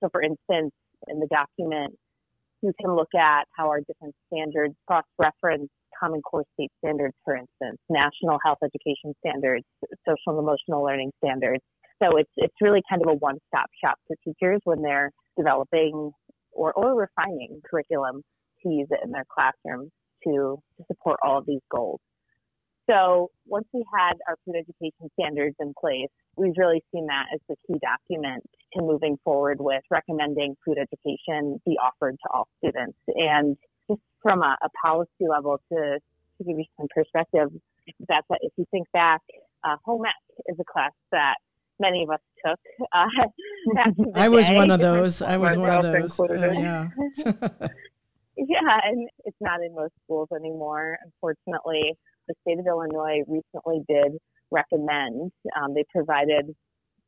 So, 0.03 0.09
for 0.11 0.21
instance, 0.21 0.73
in 1.07 1.19
the 1.19 1.27
document, 1.27 1.97
you 2.61 2.73
can 2.79 2.95
look 2.95 3.13
at 3.15 3.45
how 3.55 3.67
our 3.67 3.81
different 3.81 4.15
standards 4.27 4.75
cross-reference 4.87 5.69
Common 5.99 6.21
Core 6.21 6.43
state 6.53 6.71
standards, 6.79 7.15
for 7.23 7.35
instance, 7.35 7.79
national 7.89 8.37
health 8.43 8.57
education 8.63 9.13
standards, 9.25 9.65
social 10.07 10.37
and 10.37 10.39
emotional 10.39 10.83
learning 10.83 11.11
standards. 11.23 11.63
So 12.01 12.17
it's 12.17 12.31
it's 12.35 12.55
really 12.59 12.81
kind 12.89 13.01
of 13.01 13.09
a 13.09 13.13
one-stop 13.15 13.69
shop 13.81 13.97
for 14.07 14.15
teachers 14.23 14.59
when 14.65 14.81
they're 14.81 15.11
developing 15.37 16.11
or, 16.51 16.73
or 16.73 16.95
refining 16.95 17.61
curriculum 17.69 18.21
to 18.63 18.69
use 18.69 18.87
it 18.91 18.99
in 19.03 19.11
their 19.11 19.25
classrooms 19.33 19.91
to, 20.23 20.57
to 20.77 20.83
support 20.87 21.19
all 21.23 21.37
of 21.37 21.45
these 21.45 21.61
goals. 21.69 21.99
So 22.89 23.31
once 23.45 23.67
we 23.73 23.83
had 23.97 24.13
our 24.27 24.35
food 24.45 24.55
education 24.55 25.09
standards 25.19 25.55
in 25.59 25.73
place, 25.79 26.09
we've 26.35 26.53
really 26.57 26.83
seen 26.93 27.07
that 27.07 27.25
as 27.33 27.39
the 27.49 27.55
key 27.67 27.79
document 27.81 28.43
to 28.75 28.81
moving 28.81 29.17
forward 29.23 29.57
with 29.59 29.83
recommending 29.89 30.55
food 30.65 30.77
education 30.77 31.61
be 31.65 31.77
offered 31.81 32.15
to 32.23 32.29
all 32.33 32.47
students. 32.59 32.97
And 33.07 33.57
just 33.89 34.01
from 34.21 34.41
a, 34.41 34.57
a 34.63 34.69
policy 34.83 35.27
level 35.29 35.59
to, 35.71 35.99
to 36.37 36.43
give 36.43 36.57
you 36.57 36.65
some 36.77 36.87
perspective, 36.93 37.49
that's 38.07 38.25
if 38.41 38.51
you 38.57 38.65
think 38.71 38.87
back, 38.91 39.21
uh, 39.63 39.77
home 39.83 40.05
ec 40.05 40.45
is 40.47 40.57
a 40.59 40.63
class 40.63 40.91
that 41.11 41.35
many 41.79 42.03
of 42.03 42.09
us 42.09 42.19
took. 42.45 42.59
Uh, 42.91 43.05
I 44.15 44.29
was 44.29 44.49
one 44.49 44.71
of 44.71 44.79
those. 44.79 45.21
I 45.21 45.37
was 45.37 45.55
one 45.55 45.69
of 45.69 45.81
those. 45.81 46.19
Uh, 46.19 46.33
yeah. 46.33 46.87
yeah, 48.37 48.79
and 48.83 49.09
it's 49.23 49.37
not 49.41 49.61
in 49.61 49.73
most 49.73 49.93
schools 50.03 50.29
anymore, 50.35 50.97
unfortunately 51.03 51.93
the 52.27 52.35
state 52.41 52.59
of 52.59 52.67
Illinois 52.67 53.23
recently 53.27 53.83
did 53.87 54.17
recommend, 54.51 55.31
um, 55.57 55.73
they 55.73 55.83
provided 55.91 56.55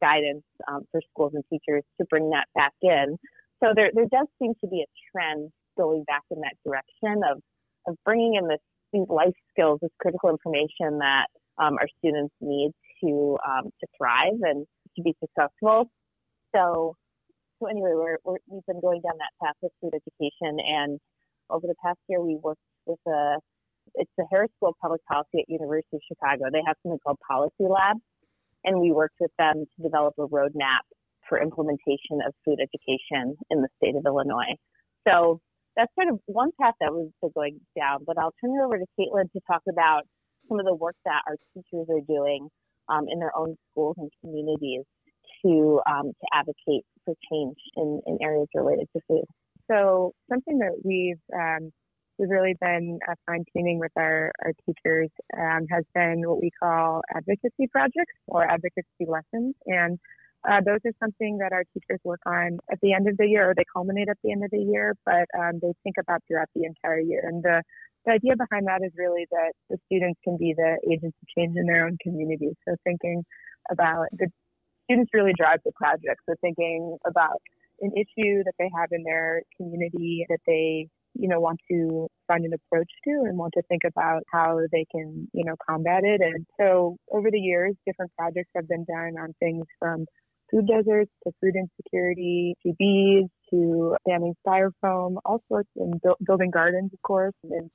guidance 0.01 0.43
um, 0.67 0.81
for 0.91 1.01
schools 1.11 1.33
and 1.35 1.43
teachers 1.49 1.83
to 1.99 2.05
bring 2.09 2.29
that 2.31 2.45
back 2.55 2.73
in. 2.81 3.17
So 3.63 3.73
there, 3.75 3.89
there 3.93 4.05
does 4.11 4.27
seem 4.39 4.53
to 4.61 4.67
be 4.67 4.81
a 4.81 4.89
trend 5.11 5.51
going 5.77 6.03
back 6.03 6.23
in 6.31 6.39
that 6.41 6.55
direction 6.65 7.21
of, 7.29 7.41
of 7.87 7.95
bringing 8.05 8.35
in 8.35 8.47
this, 8.47 8.59
these 8.93 9.07
life 9.09 9.33
skills, 9.51 9.79
this 9.81 9.91
critical 9.99 10.29
information 10.29 10.99
that 10.99 11.27
um, 11.57 11.75
our 11.79 11.87
students 11.99 12.33
need 12.41 12.71
to 13.03 13.37
um, 13.47 13.69
to 13.79 13.87
thrive 13.97 14.39
and 14.41 14.65
to 14.95 15.01
be 15.01 15.15
successful. 15.19 15.89
So, 16.55 16.95
so 17.59 17.67
anyway, 17.67 17.91
we're, 17.93 18.17
we're, 18.23 18.37
we've 18.47 18.65
been 18.67 18.81
going 18.81 19.01
down 19.01 19.17
that 19.17 19.33
path 19.43 19.55
with 19.61 19.71
food 19.81 19.93
education, 19.93 20.57
and 20.59 20.99
over 21.49 21.67
the 21.67 21.75
past 21.83 21.99
year, 22.07 22.21
we 22.21 22.35
worked 22.35 22.61
with 22.85 22.99
a 23.07 23.37
it's 23.95 24.11
the 24.17 24.25
Harris 24.29 24.51
School 24.57 24.69
of 24.69 24.75
Public 24.81 25.01
Policy 25.05 25.39
at 25.39 25.49
University 25.49 25.95
of 25.97 26.01
Chicago. 26.07 26.45
They 26.51 26.61
have 26.67 26.75
something 26.83 26.99
called 26.99 27.17
Policy 27.25 27.65
Lab, 27.69 27.97
and 28.63 28.79
we 28.79 28.91
worked 28.91 29.17
with 29.19 29.31
them 29.37 29.65
to 29.75 29.83
develop 29.83 30.13
a 30.17 30.27
roadmap 30.27 30.85
for 31.27 31.41
implementation 31.41 32.21
of 32.25 32.33
food 32.45 32.59
education 32.61 33.35
in 33.49 33.61
the 33.61 33.69
state 33.77 33.95
of 33.95 34.05
Illinois. 34.05 34.55
So 35.07 35.39
that's 35.75 35.93
sort 35.95 36.09
of 36.09 36.19
one 36.25 36.51
path 36.59 36.73
that 36.79 36.89
been 36.89 37.31
going 37.35 37.59
down. 37.77 38.03
But 38.05 38.17
I'll 38.17 38.33
turn 38.41 38.51
it 38.51 38.63
over 38.63 38.77
to 38.77 38.85
Caitlin 38.99 39.31
to 39.31 39.39
talk 39.47 39.61
about 39.69 40.03
some 40.49 40.59
of 40.59 40.65
the 40.65 40.75
work 40.75 40.95
that 41.05 41.21
our 41.27 41.35
teachers 41.53 41.87
are 41.89 42.01
doing 42.07 42.49
um, 42.89 43.05
in 43.09 43.19
their 43.19 43.35
own 43.37 43.55
schools 43.71 43.95
and 43.99 44.09
communities 44.21 44.83
to 45.45 45.79
um, 45.89 46.07
to 46.07 46.27
advocate 46.33 46.83
for 47.05 47.13
change 47.31 47.57
in, 47.75 48.01
in 48.07 48.17
areas 48.21 48.47
related 48.55 48.87
to 48.95 49.01
food. 49.07 49.25
So 49.69 50.13
something 50.29 50.59
that 50.59 50.81
we've 50.83 51.21
um, 51.35 51.71
we've 52.17 52.29
really 52.29 52.55
been 52.59 52.99
uh, 53.07 53.13
fine 53.25 53.45
tuning 53.55 53.79
with 53.79 53.91
our, 53.97 54.31
our 54.43 54.53
teachers 54.65 55.09
um, 55.37 55.65
has 55.69 55.83
been 55.93 56.23
what 56.27 56.41
we 56.41 56.51
call 56.61 57.01
advocacy 57.15 57.67
projects 57.71 58.13
or 58.27 58.43
advocacy 58.43 59.05
lessons. 59.07 59.55
And 59.65 59.99
uh, 60.47 60.61
those 60.65 60.79
are 60.85 60.93
something 60.99 61.37
that 61.39 61.51
our 61.51 61.63
teachers 61.73 61.99
work 62.03 62.21
on 62.25 62.59
at 62.71 62.79
the 62.81 62.93
end 62.93 63.07
of 63.07 63.17
the 63.17 63.27
year 63.27 63.49
or 63.49 63.53
they 63.55 63.65
culminate 63.71 64.09
at 64.09 64.17
the 64.23 64.31
end 64.31 64.43
of 64.43 64.51
the 64.51 64.59
year, 64.59 64.95
but 65.05 65.25
um, 65.37 65.59
they 65.61 65.73
think 65.83 65.95
about 65.99 66.21
throughout 66.27 66.49
the 66.55 66.63
entire 66.63 66.99
year. 66.99 67.21
And 67.23 67.43
the, 67.43 67.61
the 68.05 68.13
idea 68.13 68.33
behind 68.35 68.67
that 68.67 68.81
is 68.85 68.91
really 68.97 69.27
that 69.31 69.53
the 69.69 69.77
students 69.85 70.19
can 70.23 70.37
be 70.37 70.53
the 70.55 70.77
agents 70.89 71.17
of 71.21 71.27
change 71.37 71.57
in 71.57 71.65
their 71.65 71.85
own 71.85 71.97
communities. 72.01 72.55
So 72.67 72.75
thinking 72.83 73.23
about 73.69 74.07
the 74.11 74.27
students 74.85 75.11
really 75.13 75.33
drive 75.37 75.59
the 75.65 75.73
project. 75.73 76.21
So 76.29 76.35
thinking 76.41 76.97
about 77.05 77.41
an 77.81 77.91
issue 77.93 78.43
that 78.43 78.53
they 78.57 78.69
have 78.75 78.89
in 78.91 79.03
their 79.03 79.43
community 79.57 80.25
that 80.29 80.39
they 80.47 80.87
you 81.19 81.27
know, 81.27 81.39
want 81.39 81.59
to 81.69 82.07
find 82.27 82.45
an 82.45 82.53
approach 82.53 82.89
to 83.05 83.23
and 83.25 83.37
want 83.37 83.53
to 83.55 83.63
think 83.63 83.83
about 83.85 84.23
how 84.31 84.59
they 84.71 84.85
can, 84.91 85.27
you 85.33 85.45
know, 85.45 85.55
combat 85.67 86.03
it. 86.03 86.21
And 86.21 86.45
so 86.59 86.97
over 87.11 87.29
the 87.31 87.39
years, 87.39 87.75
different 87.85 88.11
projects 88.17 88.49
have 88.55 88.67
been 88.67 88.85
done 88.85 89.15
on 89.19 89.33
things 89.39 89.65
from 89.79 90.05
food 90.51 90.67
deserts 90.67 91.11
to 91.23 91.31
food 91.41 91.55
insecurity 91.55 92.55
to 92.65 92.73
bees 92.77 93.25
to 93.49 93.95
banning 94.05 94.35
styrofoam, 94.45 95.17
all 95.25 95.41
sorts, 95.47 95.69
and 95.75 96.01
bu- 96.01 96.15
building 96.25 96.51
gardens, 96.51 96.91
of 96.93 97.01
course. 97.01 97.33
And 97.43 97.69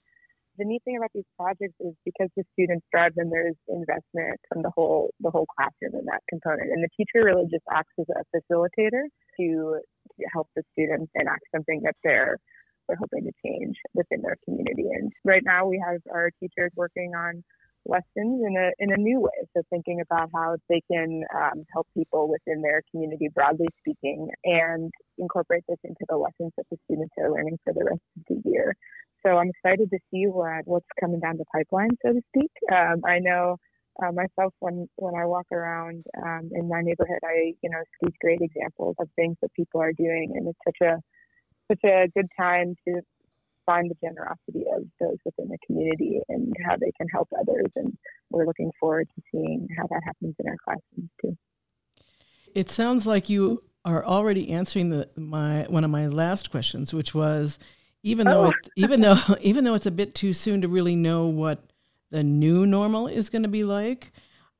the 0.59 0.65
neat 0.65 0.83
thing 0.85 0.97
about 0.97 1.11
these 1.15 1.25
projects 1.39 1.75
is 1.81 1.95
because 2.05 2.29
the 2.37 2.45
students 2.53 2.87
drive 2.93 3.15
them, 3.15 3.31
there's 3.31 3.57
investment 3.69 4.39
from 4.49 4.63
the 4.63 4.71
whole 4.75 5.11
the 5.21 5.31
whole 5.31 5.47
classroom 5.47 5.99
in 5.99 6.05
that 6.07 6.21
component, 6.29 6.71
and 6.71 6.85
the 6.85 6.89
teacher 6.97 7.25
really 7.25 7.45
just 7.51 7.65
acts 7.71 7.93
as 7.99 8.07
a 8.11 8.23
facilitator 8.37 9.05
to, 9.39 9.81
to 10.19 10.25
help 10.33 10.49
the 10.55 10.63
students 10.73 11.11
enact 11.15 11.45
something 11.55 11.81
that 11.85 11.97
they're 12.05 12.37
they're 12.87 12.99
hoping 13.01 13.25
to 13.25 13.33
change 13.45 13.77
within 13.95 14.23
their 14.23 14.37
community. 14.45 14.87
And 14.93 15.13
right 15.25 15.43
now 15.45 15.67
we 15.67 15.83
have 15.85 16.01
our 16.13 16.31
teachers 16.41 16.71
working 16.77 17.13
on 17.17 17.43
lessons 17.85 18.43
in 18.47 18.57
a 18.57 18.71
in 18.79 18.93
a 18.93 18.97
new 18.97 19.21
way. 19.21 19.31
So 19.57 19.63
thinking 19.71 20.01
about 20.01 20.31
how 20.35 20.57
they 20.69 20.81
can 20.91 21.23
um, 21.35 21.65
help 21.73 21.87
people 21.97 22.29
within 22.29 22.63
their 22.63 22.83
community, 22.91 23.29
broadly 23.35 23.67
speaking, 23.81 24.29
and 24.45 24.91
incorporate 25.19 25.65
this 25.69 25.79
into 25.85 26.05
the 26.09 26.17
lessons 26.17 26.53
that 26.57 26.67
the 26.71 26.77
students 26.85 27.15
are 27.19 27.31
learning 27.31 27.59
for 27.65 27.73
the 27.73 27.85
rest 27.85 28.03
of 28.17 28.23
the 28.29 28.51
year. 28.51 28.75
So 29.25 29.37
I'm 29.39 29.51
excited 29.51 29.91
to 29.91 29.99
see 30.11 30.27
what 30.27 30.63
what's 30.65 30.87
coming 31.01 31.21
down 31.21 31.39
the 31.39 31.45
pipeline, 31.55 31.91
so 32.05 32.13
to 32.13 32.21
speak. 32.35 32.51
Um, 32.71 33.03
I 33.07 33.19
know. 33.19 33.57
Uh, 34.03 34.11
myself, 34.11 34.55
when 34.61 34.89
when 34.97 35.15
I 35.15 35.27
walk 35.27 35.45
around 35.53 36.03
um, 36.25 36.49
in 36.55 36.67
my 36.67 36.81
neighborhood, 36.81 37.19
I 37.23 37.53
you 37.63 37.69
know 37.69 37.83
see 38.01 38.11
great 38.23 38.41
examples 38.41 38.97
of 38.99 39.09
things 39.17 39.37
that 39.43 39.53
people 39.53 39.83
are 39.83 39.93
doing, 39.93 40.33
and 40.35 40.49
it's 40.49 40.59
such 40.65 40.89
a 40.89 40.97
such 41.73 41.91
a 41.91 42.09
good 42.15 42.29
time 42.39 42.75
to 42.87 43.01
find 43.65 43.91
the 43.91 43.97
generosity 44.07 44.65
of 44.77 44.85
those 45.01 45.17
within 45.25 45.49
the 45.49 45.59
community 45.67 46.21
and 46.29 46.53
how 46.67 46.77
they 46.77 46.93
can 46.97 47.09
help 47.09 47.29
others. 47.39 47.71
And 47.77 47.97
we're 48.31 48.47
looking 48.47 48.71
forward 48.79 49.09
to 49.15 49.23
seeing 49.31 49.69
how 49.77 49.87
that 49.89 50.03
happens 50.05 50.35
in 50.39 50.49
our 50.49 50.57
classrooms 50.65 51.11
too. 51.21 51.37
It 52.55 52.71
sounds 52.71 53.07
like 53.07 53.29
you 53.29 53.63
are 53.85 54.05
already 54.05 54.51
answering 54.51 54.91
the 54.91 55.09
my 55.17 55.63
one 55.69 55.85
of 55.85 55.91
my 55.91 56.07
last 56.07 56.51
questions, 56.51 56.93
which 56.93 57.15
was 57.15 57.59
even 58.03 58.27
though 58.27 58.47
oh. 58.47 58.49
it, 58.49 58.55
even 58.77 59.01
though 59.01 59.19
even 59.41 59.65
though 59.65 59.75
it's 59.75 59.87
a 59.87 59.91
bit 59.91 60.15
too 60.15 60.33
soon 60.33 60.61
to 60.63 60.69
really 60.69 60.97
know 60.97 61.27
what 61.27 61.65
the 62.11 62.23
new 62.23 62.67
normal 62.67 63.07
is 63.07 63.31
going 63.31 63.43
to 63.43 63.49
be 63.49 63.65
like, 63.65 64.13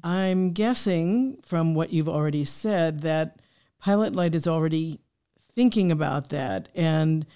I'm 0.03 0.53
guessing 0.53 1.39
from 1.43 1.75
what 1.75 1.93
you've 1.93 2.09
already 2.09 2.45
said 2.45 3.03
that 3.03 3.41
Pilot 3.79 4.15
Light 4.15 4.35
is 4.35 4.47
already 4.47 5.01
thinking 5.55 5.93
about 5.93 6.29
that. 6.31 6.69
And 6.75 7.27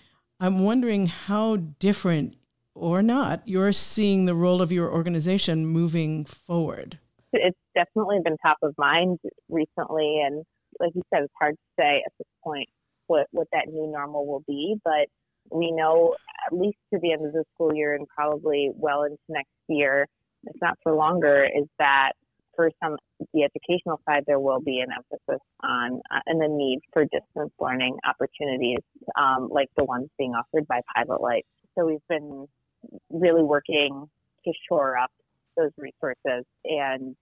I'm 0.41 0.65
wondering 0.65 1.07
how 1.07 1.57
different 1.57 2.37
or 2.75 3.03
not 3.03 3.43
you're 3.47 3.73
seeing 3.73 4.27
the 4.27 4.35
role 4.35 4.61
of 4.61 4.71
your 4.71 4.93
organization 4.93 5.67
moving 5.67 6.25
forward. 6.25 6.99
It's 7.33 7.59
definitely 7.75 8.19
been 8.23 8.37
top 8.39 8.59
of 8.63 8.75
mind 8.79 9.19
recently. 9.49 10.23
And 10.25 10.45
like 10.79 10.93
you 10.95 11.03
said 11.13 11.23
it's 11.23 11.33
hard 11.39 11.55
to 11.55 11.83
say 11.83 12.03
at 12.05 12.13
this 12.19 12.29
point 12.45 12.69
what 13.07 13.27
what 13.31 13.49
that 13.53 13.69
new 13.69 13.91
normal 13.91 14.27
will 14.27 14.43
be, 14.47 14.77
but 14.85 15.07
we 15.51 15.71
know 15.71 16.15
at 16.47 16.53
least 16.57 16.79
to 16.93 17.01
the 17.01 17.13
end 17.13 17.25
of 17.25 17.33
the 17.33 17.45
school 17.55 17.75
year 17.75 17.95
and 17.95 18.07
probably 18.09 18.71
well 18.75 19.05
into 19.05 19.19
next 19.29 19.51
year, 19.69 20.07
if 20.45 20.57
not 20.61 20.77
for 20.83 20.93
longer, 20.93 21.45
is 21.45 21.67
that 21.79 22.13
for 22.57 22.71
some 22.83 22.97
the 23.33 23.45
educational 23.45 24.01
side 24.09 24.25
there 24.27 24.41
will 24.41 24.61
be 24.61 24.81
an 24.81 24.89
emphasis 24.97 25.43
on 25.63 26.01
uh, 26.11 26.21
and 26.27 26.41
the 26.41 26.49
need 26.49 26.81
for 26.93 27.05
distance 27.05 27.53
learning 27.61 27.97
opportunities 28.09 28.79
um, 29.17 29.49
like 29.51 29.69
the 29.77 29.85
ones 29.85 30.09
being 30.19 30.33
offered 30.33 30.67
by 30.67 30.81
Pilot 30.95 31.21
Light. 31.21 31.47
So 31.77 31.87
we've 31.87 31.99
been 32.09 32.47
really 33.11 33.43
working 33.43 34.09
to 34.45 34.53
shore 34.69 34.97
up 34.97 35.11
those 35.57 35.71
resources 35.79 36.45
and 36.65 37.17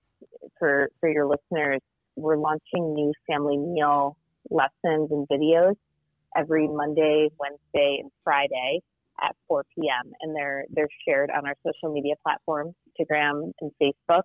for 0.58 0.88
for 1.00 1.08
your 1.08 1.26
listeners, 1.26 1.80
we're 2.16 2.36
launching 2.36 2.94
new 2.94 3.12
family 3.26 3.56
meal 3.56 4.16
lessons 4.50 5.10
and 5.10 5.26
videos 5.28 5.74
every 6.36 6.68
Monday, 6.68 7.28
Wednesday, 7.38 7.98
and 8.00 8.10
Friday 8.22 8.80
at 9.22 9.36
4 9.48 9.64
p.m. 9.74 10.12
and 10.20 10.34
they're 10.34 10.64
they're 10.70 10.88
shared 11.06 11.30
on 11.30 11.46
our 11.46 11.54
social 11.64 11.92
media 11.92 12.14
platforms, 12.22 12.74
Instagram 12.88 13.52
and 13.60 13.70
Facebook, 13.80 14.22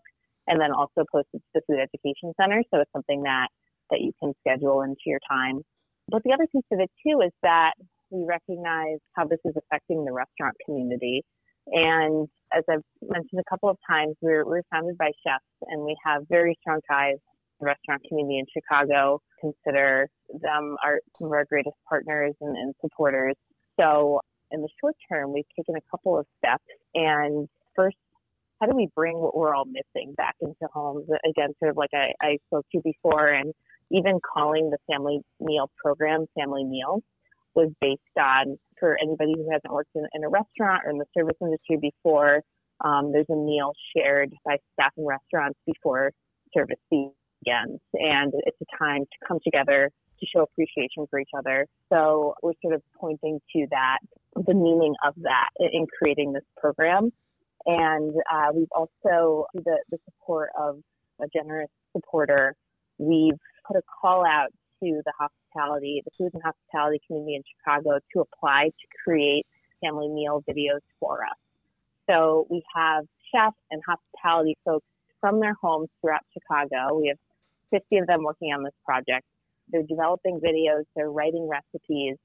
and 0.50 0.60
then 0.60 0.72
also 0.72 1.06
posted 1.12 1.40
to 1.40 1.50
the 1.54 1.62
Food 1.68 1.80
Education 1.80 2.34
Center. 2.40 2.64
So 2.74 2.82
it's 2.82 2.92
something 2.92 3.24
that 3.24 3.48
that 3.92 4.02
you 4.02 4.12
can 4.22 4.34
schedule 4.42 4.82
into 4.82 5.02
your 5.06 5.20
time. 5.30 5.62
But 6.10 6.22
the 6.24 6.34
other 6.34 6.46
piece 6.52 6.66
of 6.72 6.80
it 6.80 6.92
too 7.06 7.22
is 7.22 7.32
that 7.42 7.74
we 8.12 8.26
recognize 8.28 8.98
how 9.14 9.26
this 9.26 9.40
is 9.46 9.54
affecting 9.56 10.06
the 10.06 10.12
restaurant 10.12 10.56
community. 10.66 11.24
And 11.68 12.28
as 12.54 12.64
I've 12.70 12.86
mentioned 13.02 13.40
a 13.40 13.50
couple 13.50 13.70
of 13.70 13.78
times, 13.88 14.16
we're, 14.22 14.46
we're 14.46 14.64
founded 14.72 14.98
by 14.98 15.12
chefs 15.26 15.46
and 15.68 15.84
we 15.84 15.96
have 16.06 16.24
very 16.30 16.58
strong 16.62 16.82
ties 16.90 17.18
the 17.60 17.66
restaurant 17.66 18.02
community 18.08 18.40
in 18.40 18.46
Chicago. 18.52 19.22
Consider 19.42 20.08
them 20.42 20.76
our 20.84 21.00
some 21.18 21.28
of 21.28 21.34
our 21.34 21.46
greatest 21.46 21.76
partners 21.88 22.34
and, 22.42 22.56
and 22.58 22.74
supporters. 22.82 23.36
So 23.80 24.22
in 24.52 24.62
the 24.62 24.70
short 24.82 24.96
term, 25.12 25.34
we've 25.34 25.46
taken 25.58 25.76
a 25.76 25.82
couple 25.92 26.18
of 26.18 26.26
steps. 26.38 26.64
And 26.96 27.48
first, 27.76 27.98
how 28.60 28.68
do 28.68 28.76
we 28.76 28.90
bring 28.96 29.18
what 29.18 29.36
we're 29.36 29.56
all 29.56 29.66
missing 29.66 30.14
back 30.16 30.36
into 30.42 30.68
homes? 30.74 31.08
Again, 31.30 31.54
sort 31.60 31.72
of 31.72 31.78
like 31.78 31.92
I, 31.94 32.12
I 32.22 32.38
spoke 32.48 32.66
to 32.74 32.82
before, 32.84 33.28
and 33.28 33.54
even 33.92 34.20
calling 34.34 34.70
the 34.70 34.78
family 34.92 35.22
meal 35.40 35.72
program 35.82 36.26
family 36.38 36.64
meals 36.64 37.02
was 37.56 37.70
based 37.82 38.02
on 38.18 38.58
for 38.80 38.98
anybody 39.02 39.34
who 39.36 39.50
hasn't 39.52 39.74
worked 39.74 39.90
in, 39.96 40.06
in 40.14 40.24
a 40.24 40.30
restaurant 40.30 40.84
or 40.86 40.92
in 40.92 40.98
the 40.98 41.06
service 41.18 41.36
industry 41.42 41.78
before. 41.82 42.42
Um, 42.84 43.12
there's 43.12 43.30
a 43.30 43.36
meal 43.36 43.74
shared 43.96 44.32
by 44.46 44.58
staff 44.74 44.92
in 44.98 45.06
restaurants 45.06 45.60
before 45.66 46.12
service 46.54 46.80
begins, 46.90 47.80
and 47.94 48.34
it's 48.46 48.58
a 48.62 48.78
time 48.78 49.02
to 49.02 49.28
come 49.28 49.40
together 49.44 49.90
to 50.20 50.26
show 50.26 50.42
appreciation 50.42 51.06
for 51.10 51.20
each 51.20 51.30
other. 51.38 51.66
So 51.92 52.36
we're 52.42 52.54
sort 52.62 52.76
of 52.76 52.82
pointing 53.00 53.40
to 53.56 53.68
that, 53.72 54.00
the 54.36 54.54
meaning 54.54 54.94
of 55.06 55.14
that 55.24 55.50
in 55.60 55.88
creating 55.98 56.34
this 56.34 56.44
program. 56.58 57.12
And 57.70 58.16
uh, 58.34 58.48
we've 58.52 58.72
also, 58.72 59.46
the, 59.54 59.78
the 59.92 60.00
support 60.06 60.50
of 60.60 60.80
a 61.22 61.28
generous 61.32 61.70
supporter, 61.96 62.56
we've 62.98 63.38
put 63.68 63.78
a 63.78 63.82
call 64.02 64.26
out 64.26 64.50
to 64.82 65.02
the 65.06 65.14
hospitality, 65.20 66.02
the 66.04 66.10
food 66.18 66.34
and 66.34 66.42
hospitality 66.42 67.00
community 67.06 67.36
in 67.36 67.44
Chicago 67.60 68.00
to 68.14 68.22
apply 68.22 68.70
to 68.70 68.88
create 69.04 69.46
family 69.84 70.08
meal 70.08 70.44
videos 70.50 70.82
for 71.00 71.24
us. 71.24 71.38
So 72.10 72.48
we 72.50 72.64
have 72.76 73.06
chefs 73.32 73.56
and 73.70 73.84
hospitality 73.88 74.58
folks 74.66 74.88
from 75.22 75.40
their 75.40 75.54
homes 75.62 75.90
throughout 76.02 76.22
Chicago. 76.34 76.98
We 76.98 77.10
have 77.10 77.20
50 77.70 77.98
of 78.00 78.08
them 78.08 78.24
working 78.24 78.52
on 78.52 78.64
this 78.64 78.74
project. 78.84 79.28
They're 79.72 79.84
developing 79.84 80.40
videos, 80.40 80.86
they're 80.96 81.12
writing 81.12 81.48
recipes, 81.48 82.16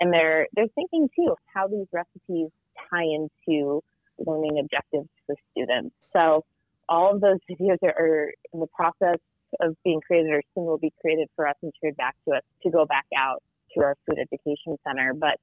and 0.00 0.12
they're 0.12 0.48
they're 0.52 0.68
thinking 0.74 1.08
too 1.16 1.34
how 1.54 1.66
these 1.66 1.86
recipes 1.92 2.50
tie 2.90 3.04
into 3.04 3.82
learning 4.26 4.58
objectives 4.58 5.08
for 5.26 5.36
students. 5.50 5.94
So 6.12 6.44
all 6.88 7.14
of 7.14 7.20
those 7.20 7.38
videos 7.50 7.78
are, 7.82 7.94
are 7.98 8.32
in 8.52 8.60
the 8.60 8.66
process 8.68 9.18
of 9.60 9.76
being 9.84 10.00
created 10.00 10.30
or 10.30 10.42
soon 10.54 10.64
will 10.64 10.78
be 10.78 10.92
created 11.00 11.28
for 11.36 11.46
us 11.46 11.56
and 11.62 11.72
shared 11.82 11.96
back 11.96 12.16
to 12.26 12.34
us 12.34 12.42
to 12.62 12.70
go 12.70 12.86
back 12.86 13.06
out 13.16 13.42
to 13.74 13.82
our 13.82 13.96
food 14.06 14.18
education 14.18 14.76
center. 14.86 15.14
But 15.14 15.38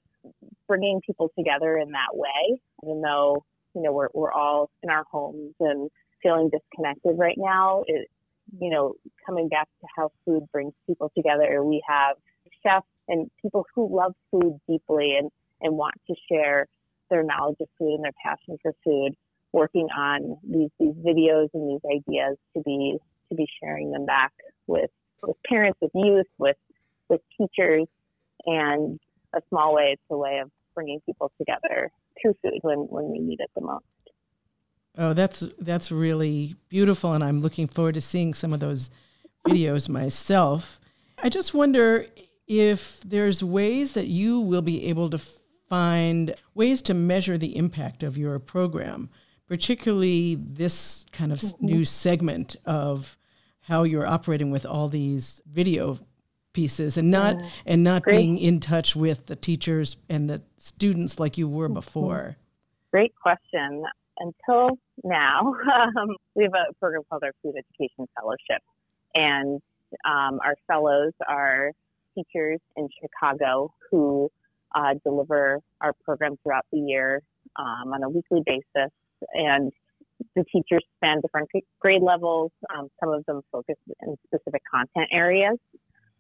bringing 0.68 1.02
people 1.06 1.32
together 1.38 1.78
in 1.78 1.92
that 1.92 2.14
way, 2.14 2.60
even 2.84 3.02
though 3.02 3.44
you 3.76 3.82
know 3.82 3.92
we're 3.92 4.10
we're 4.14 4.32
all 4.32 4.70
in 4.84 4.90
our 4.90 5.04
homes 5.12 5.54
and 5.60 5.90
feeling 6.22 6.50
disconnected 6.50 7.18
right 7.18 7.38
now, 7.38 7.84
it, 7.88 8.08
you 8.60 8.70
know, 8.70 8.96
coming 9.26 9.48
back 9.48 9.68
to 9.82 9.88
how 9.96 10.12
food 10.26 10.44
brings 10.52 10.74
people 10.88 11.12
together. 11.16 11.64
We 11.64 11.84
have 11.88 12.18
chefs 12.64 12.88
and 13.08 13.30
people 13.42 13.66
who 13.76 13.96
love 13.96 14.14
food 14.32 14.60
deeply 14.68 15.16
and, 15.18 15.30
and 15.62 15.78
want 15.78 15.96
to 16.08 16.16
share 16.30 16.68
their 17.10 17.24
knowledge 17.24 17.58
of 17.62 17.68
food 17.78 17.96
and 17.96 18.04
their 18.04 18.14
passion 18.24 18.58
for 18.62 18.74
food, 18.84 19.16
working 19.52 19.88
on 19.96 20.38
these, 20.44 20.70
these 20.80 20.96
videos 20.96 21.50
and 21.54 21.70
these 21.70 21.82
ideas 21.86 22.38
to 22.56 22.62
be 22.64 22.98
to 23.30 23.36
be 23.36 23.48
sharing 23.62 23.92
them 23.92 24.06
back 24.06 24.32
with 24.68 24.90
with 25.22 25.38
parents, 25.48 25.80
with 25.82 25.92
youth, 25.94 26.28
with 26.38 26.58
with 27.10 27.22
teachers, 27.38 27.88
and 28.46 29.00
a 29.34 29.42
small 29.50 29.76
way 29.76 29.92
it's 29.94 30.02
a 30.10 30.18
way 30.18 30.40
of 30.40 30.50
bringing 30.76 31.00
people 31.02 31.32
together 31.38 31.92
through 32.22 32.36
food 32.42 32.60
when, 32.62 32.80
when 32.80 33.12
we 33.12 33.20
need 33.20 33.40
it 33.40 33.50
the 33.56 33.62
most. 33.62 33.84
Oh, 34.98 35.14
that's 35.14 35.48
that's 35.60 35.92
really 35.92 36.56
beautiful, 36.70 37.14
and 37.14 37.24
I'm 37.24 37.42
looking 37.42 37.68
forward 37.68 37.96
to 37.96 38.02
seeing 38.02 38.34
some 38.34 38.54
of 38.54 38.60
those 38.60 38.90
videos 39.48 39.88
myself. 39.88 40.80
I 41.22 41.30
just 41.30 41.54
wonder 41.54 42.06
if 42.48 43.02
there's 43.02 43.44
ways 43.44 43.94
that 43.94 44.08
you 44.08 44.40
will 44.40 44.62
be 44.62 44.86
able 44.86 45.10
to 45.12 45.20
find 45.70 46.36
ways 46.54 46.82
to 46.84 46.94
measure 46.94 47.38
the 47.38 47.56
impact 47.56 48.04
of 48.04 48.18
your 48.18 48.40
program, 48.40 49.10
particularly 49.48 50.36
this 50.36 51.06
kind 51.12 51.32
of 51.32 51.40
mm-hmm. 51.40 51.66
new 51.66 51.86
segment 51.86 52.56
of 52.66 53.18
how 53.62 53.84
you're 53.84 54.08
operating 54.08 54.52
with 54.52 54.66
all 54.66 54.90
these 54.90 55.42
video 55.50 56.00
pieces 56.54 56.98
and 56.98 57.12
not 57.12 57.40
yeah. 57.40 57.50
and 57.68 57.84
not 57.84 58.02
Great. 58.02 58.18
being 58.18 58.38
in 58.40 58.60
touch 58.60 58.96
with 58.96 59.28
the 59.28 59.36
teachers 59.36 59.98
and 60.10 60.28
the 60.30 60.42
students 60.58 61.20
like 61.20 61.38
you 61.38 61.48
were 61.48 61.68
mm-hmm. 61.68 61.76
before. 61.76 62.38
Great 62.92 63.14
question 63.16 63.84
until 64.20 64.78
now, 65.04 65.40
um, 65.98 66.16
we 66.36 66.44
have 66.44 66.54
a 66.54 66.74
program 66.80 67.04
called 67.10 67.24
our 67.24 67.32
Food 67.42 67.56
Education 67.58 68.08
Fellowship. 68.20 68.62
And 69.16 69.62
um, 70.06 70.40
our 70.44 70.56
fellows 70.68 71.14
are 71.28 71.72
teachers 72.16 72.60
in 72.76 72.88
Chicago 73.02 73.74
who 73.90 74.30
uh, 74.76 74.96
deliver 75.04 75.60
our 75.82 75.94
program 76.04 76.36
throughout 76.44 76.66
the 76.72 76.80
year 76.80 77.22
um, 77.58 77.94
on 77.94 78.04
a 78.04 78.10
weekly 78.10 78.42
basis. 78.46 78.92
And 79.34 79.72
the 80.36 80.44
teachers 80.52 80.84
span 80.98 81.22
different 81.22 81.50
grade 81.80 82.02
levels. 82.02 82.52
Um, 82.76 82.88
some 83.00 83.14
of 83.14 83.26
them 83.26 83.42
focus 83.52 83.76
in 84.02 84.16
specific 84.28 84.62
content 84.72 85.08
areas, 85.12 85.58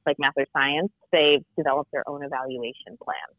like 0.06 0.18
math 0.20 0.34
or 0.38 0.46
science. 0.54 0.92
They've 1.12 1.44
developed 1.58 1.92
their 1.92 2.08
own 2.08 2.24
evaluation 2.24 2.98
plans. 3.04 3.38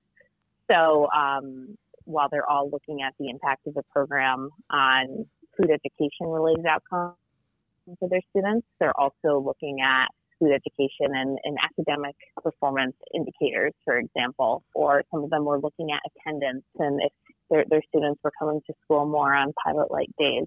So 0.71 1.09
um, 1.11 1.77
while 2.05 2.29
they're 2.31 2.49
all 2.49 2.71
looking 2.71 3.03
at 3.03 3.15
the 3.19 3.29
impact 3.29 3.67
of 3.67 3.75
the 3.75 3.83
program 3.93 4.51
on 4.71 5.27
food 5.57 5.71
education 5.71 6.27
related 6.27 6.67
outcomes 6.67 7.17
for 7.99 8.09
their 8.09 8.21
students, 8.31 8.67
they're 8.79 8.99
also 8.99 9.41
looking 9.45 9.79
at 9.81 10.09
food 10.41 10.53
education 10.53 11.15
and, 11.15 11.39
and 11.45 11.57
academic 11.63 12.17
performance 12.43 12.97
indicators, 13.15 13.73
for 13.85 13.99
example, 13.99 14.65
or 14.75 15.05
some 15.13 15.23
of 15.23 15.31
them 15.31 15.45
were 15.45 15.61
looking 15.61 15.89
at 15.93 16.01
attendance 16.11 16.65
and 16.79 17.01
if 17.03 17.13
their, 17.51 17.65
their 17.69 17.83
students 17.89 18.21
were 18.25 18.33
coming 18.39 18.61
to 18.67 18.73
school 18.85 19.07
more 19.07 19.35
on 19.35 19.53
pilot 19.65 19.91
light 19.91 20.11
days. 20.19 20.47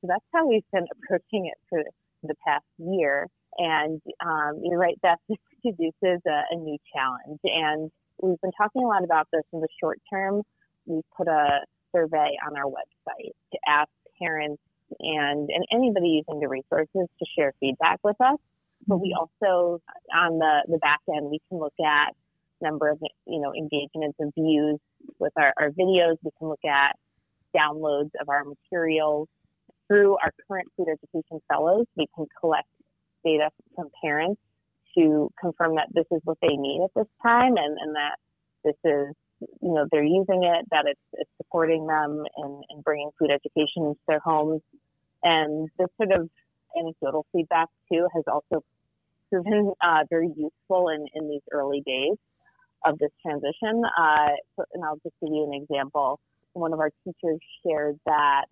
So 0.00 0.08
that's 0.08 0.24
how 0.32 0.46
we've 0.46 0.64
been 0.72 0.86
approaching 0.92 1.46
it 1.46 1.58
for 1.68 1.82
the 2.22 2.34
past 2.46 2.64
year. 2.78 3.28
And 3.56 4.00
um, 4.24 4.60
you're 4.62 4.78
right, 4.78 4.98
that 5.02 5.18
introduces 5.64 6.20
a, 6.26 6.42
a 6.50 6.56
new 6.56 6.76
challenge. 6.94 7.40
And 7.44 7.90
we've 8.20 8.40
been 8.40 8.52
talking 8.52 8.84
a 8.84 8.86
lot 8.86 9.04
about 9.04 9.28
this 9.32 9.42
in 9.52 9.60
the 9.60 9.68
short 9.80 10.00
term 10.12 10.42
We've 10.86 11.04
put 11.16 11.28
a 11.28 11.60
survey 11.92 12.36
on 12.46 12.56
our 12.56 12.66
website 12.66 13.32
to 13.52 13.58
ask 13.66 13.90
parents 14.20 14.62
and, 15.00 15.48
and 15.48 15.64
anybody 15.72 16.22
using 16.22 16.40
the 16.40 16.48
resources 16.48 17.08
to 17.18 17.26
share 17.36 17.52
feedback 17.60 18.00
with 18.04 18.20
us. 18.20 18.38
But 18.86 18.98
we 18.98 19.16
also, 19.18 19.80
on 20.14 20.38
the, 20.38 20.62
the 20.68 20.78
back 20.78 21.00
end, 21.08 21.30
we 21.30 21.40
can 21.48 21.58
look 21.58 21.74
at 21.84 22.14
number 22.60 22.88
of, 22.88 22.98
you 23.26 23.40
know, 23.40 23.52
engagements 23.54 24.16
and 24.18 24.32
views 24.34 24.78
with 25.18 25.32
our, 25.36 25.52
our 25.58 25.70
videos. 25.70 26.16
We 26.22 26.30
can 26.38 26.48
look 26.48 26.64
at 26.64 26.96
downloads 27.56 28.10
of 28.20 28.28
our 28.28 28.44
materials. 28.44 29.28
Through 29.86 30.16
our 30.22 30.32
current 30.48 30.68
food 30.76 30.86
education 30.88 31.40
fellows, 31.52 31.86
we 31.96 32.06
can 32.16 32.26
collect 32.40 32.68
data 33.22 33.50
from 33.76 33.90
parents 34.02 34.40
to 34.96 35.30
confirm 35.40 35.76
that 35.76 35.88
this 35.92 36.06
is 36.10 36.20
what 36.24 36.38
they 36.40 36.56
need 36.56 36.82
at 36.84 36.90
this 36.96 37.06
time 37.22 37.56
and, 37.56 37.76
and 37.78 37.94
that 37.94 38.16
this 38.64 38.76
is, 38.84 39.14
you 39.60 39.74
know, 39.74 39.86
they're 39.90 40.02
using 40.02 40.44
it, 40.44 40.64
that 40.70 40.84
it's, 40.86 41.00
it's 41.12 41.30
supporting 41.36 41.86
them 41.86 42.24
and, 42.36 42.64
in 42.70 42.80
bringing 42.80 43.10
food 43.18 43.30
education 43.30 43.84
into 43.84 44.00
their 44.08 44.20
homes. 44.20 44.62
And 45.22 45.68
this 45.78 45.88
sort 45.98 46.12
of 46.12 46.30
anecdotal 46.78 47.26
feedback 47.32 47.68
too 47.92 48.06
has 48.14 48.24
also 48.26 48.64
proven 49.34 49.72
uh, 49.82 50.04
very 50.08 50.28
useful 50.28 50.88
in, 50.88 51.06
in 51.14 51.28
these 51.28 51.40
early 51.50 51.82
days 51.86 52.16
of 52.84 52.98
this 52.98 53.10
transition. 53.22 53.82
Uh, 53.98 54.28
and 54.74 54.84
I'll 54.84 54.96
just 54.96 55.14
give 55.20 55.30
you 55.32 55.50
an 55.50 55.54
example. 55.54 56.20
One 56.52 56.72
of 56.72 56.78
our 56.78 56.90
teachers 57.04 57.38
shared 57.66 57.98
that 58.06 58.44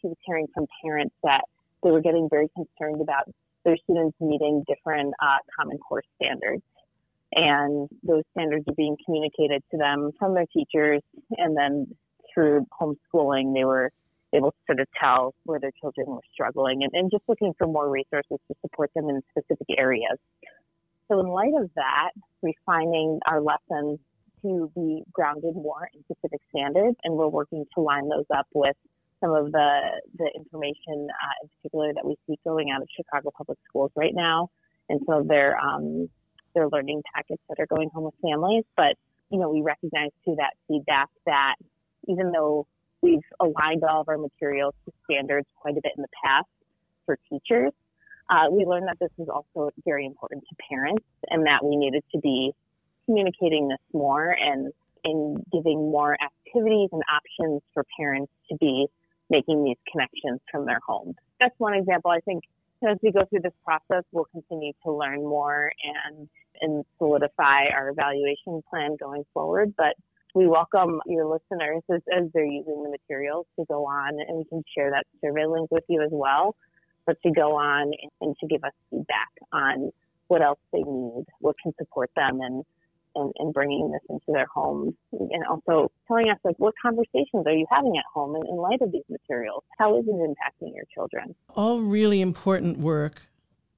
she 0.00 0.08
was 0.08 0.16
hearing 0.24 0.46
from 0.54 0.66
parents 0.82 1.14
that 1.22 1.42
they 1.82 1.90
were 1.90 2.00
getting 2.00 2.28
very 2.30 2.48
concerned 2.54 3.00
about 3.00 3.24
their 3.64 3.76
students 3.84 4.16
meeting 4.20 4.64
different 4.66 5.12
uh, 5.20 5.36
Common 5.58 5.78
Core 5.78 6.02
standards. 6.16 6.62
And 7.32 7.88
those 8.02 8.22
standards 8.32 8.64
are 8.66 8.74
being 8.74 8.96
communicated 9.04 9.62
to 9.70 9.76
them 9.76 10.10
from 10.18 10.34
their 10.34 10.46
teachers. 10.46 11.02
And 11.36 11.56
then 11.56 11.94
through 12.32 12.66
homeschooling, 12.80 13.54
they 13.54 13.64
were 13.64 13.90
able 14.32 14.52
to 14.52 14.56
sort 14.66 14.80
of 14.80 14.86
tell 14.98 15.34
where 15.44 15.60
their 15.60 15.72
children 15.80 16.06
were 16.06 16.20
struggling 16.32 16.82
and, 16.82 16.92
and 16.94 17.10
just 17.10 17.24
looking 17.28 17.52
for 17.58 17.66
more 17.66 17.88
resources 17.90 18.38
to 18.48 18.54
support 18.60 18.90
them 18.94 19.08
in 19.08 19.22
specific 19.30 19.66
areas. 19.76 20.18
So, 21.08 21.18
in 21.20 21.26
light 21.26 21.52
of 21.60 21.70
that, 21.74 22.10
refining 22.42 23.18
our 23.26 23.40
lessons 23.40 23.98
to 24.42 24.70
be 24.74 25.02
grounded 25.12 25.54
more 25.54 25.88
in 25.92 26.02
specific 26.04 26.40
standards, 26.50 26.96
and 27.04 27.14
we're 27.14 27.28
working 27.28 27.64
to 27.74 27.80
line 27.80 28.08
those 28.08 28.26
up 28.34 28.46
with 28.54 28.76
some 29.20 29.34
of 29.34 29.52
the 29.52 30.00
the 30.16 30.30
information 30.34 31.08
uh, 31.10 31.36
in 31.42 31.50
particular 31.58 31.92
that 31.94 32.06
we 32.06 32.16
see 32.26 32.38
going 32.44 32.70
out 32.70 32.82
of 32.82 32.88
Chicago 32.96 33.30
Public 33.36 33.58
Schools 33.68 33.90
right 33.96 34.14
now, 34.14 34.50
and 34.88 35.00
some 35.06 35.22
of 35.22 35.28
their 35.28 35.58
um, 35.58 36.08
their 36.54 36.68
learning 36.68 37.02
packets 37.14 37.42
that 37.48 37.60
are 37.60 37.66
going 37.66 37.90
home 37.92 38.04
with 38.04 38.14
families. 38.22 38.64
But 38.76 38.96
you 39.30 39.38
know, 39.38 39.50
we 39.50 39.62
recognize 39.62 40.10
through 40.24 40.36
that 40.36 40.54
feedback 40.68 41.08
that 41.26 41.56
even 42.08 42.32
though 42.32 42.66
we've 43.02 43.20
aligned 43.40 43.84
all 43.84 44.02
of 44.02 44.08
our 44.08 44.18
materials 44.18 44.74
to 44.84 44.92
standards 45.04 45.46
quite 45.56 45.76
a 45.76 45.80
bit 45.82 45.92
in 45.96 46.02
the 46.02 46.08
past 46.24 46.48
for 47.06 47.18
teachers, 47.28 47.72
uh, 48.30 48.48
we 48.50 48.64
learned 48.64 48.86
that 48.86 48.98
this 49.00 49.10
was 49.16 49.28
also 49.28 49.70
very 49.84 50.06
important 50.06 50.44
to 50.48 50.56
parents, 50.68 51.04
and 51.28 51.46
that 51.46 51.64
we 51.64 51.76
needed 51.76 52.04
to 52.12 52.20
be 52.20 52.52
communicating 53.06 53.68
this 53.68 53.80
more 53.92 54.30
and 54.30 54.72
in 55.04 55.42
giving 55.50 55.90
more 55.90 56.16
activities 56.22 56.90
and 56.92 57.02
options 57.12 57.62
for 57.72 57.84
parents 57.98 58.30
to 58.50 58.56
be 58.58 58.86
making 59.30 59.64
these 59.64 59.76
connections 59.90 60.40
from 60.50 60.66
their 60.66 60.80
homes. 60.86 61.14
That's 61.40 61.54
one 61.58 61.74
example. 61.74 62.10
I 62.10 62.20
think 62.20 62.44
as 62.88 62.98
we 63.02 63.10
go 63.10 63.24
through 63.24 63.40
this 63.40 63.52
process, 63.64 64.04
we'll 64.12 64.26
continue 64.26 64.72
to 64.84 64.92
learn 64.92 65.20
more 65.20 65.72
and 65.84 66.28
and 66.62 66.84
solidify 66.98 67.68
our 67.74 67.88
evaluation 67.88 68.62
plan 68.68 68.96
going 69.00 69.24
forward. 69.32 69.72
But 69.76 69.96
we 70.34 70.46
welcome 70.46 71.00
your 71.06 71.26
listeners 71.26 71.82
as, 71.92 72.00
as 72.16 72.28
they're 72.32 72.44
using 72.44 72.82
the 72.82 72.90
materials 72.90 73.46
to 73.58 73.64
go 73.66 73.86
on, 73.86 74.14
and 74.26 74.38
we 74.38 74.44
can 74.44 74.62
share 74.76 74.90
that 74.90 75.06
survey 75.24 75.46
link 75.46 75.70
with 75.70 75.84
you 75.88 76.02
as 76.02 76.10
well. 76.12 76.56
But 77.06 77.16
to 77.22 77.30
go 77.32 77.56
on 77.56 77.92
and 78.20 78.36
to 78.40 78.46
give 78.46 78.62
us 78.62 78.72
feedback 78.90 79.30
on 79.52 79.90
what 80.28 80.42
else 80.42 80.60
they 80.72 80.82
need, 80.82 81.24
what 81.40 81.56
can 81.62 81.72
support 81.78 82.10
them, 82.14 82.40
and 82.40 82.64
and, 83.16 83.32
and 83.38 83.52
bringing 83.52 83.90
this 83.90 84.02
into 84.08 84.26
their 84.28 84.46
homes 84.46 84.94
and 85.12 85.44
also 85.50 85.90
telling 86.06 86.30
us 86.30 86.38
like 86.44 86.54
what 86.58 86.74
conversations 86.80 87.44
are 87.46 87.52
you 87.52 87.66
having 87.70 87.96
at 87.96 88.04
home 88.12 88.36
in, 88.36 88.42
in 88.46 88.56
light 88.56 88.80
of 88.82 88.92
these 88.92 89.04
materials 89.08 89.64
how 89.78 89.98
is 89.98 90.04
it 90.06 90.14
impacting 90.14 90.74
your 90.74 90.84
children 90.94 91.34
all 91.56 91.80
really 91.80 92.20
important 92.20 92.78
work 92.78 93.22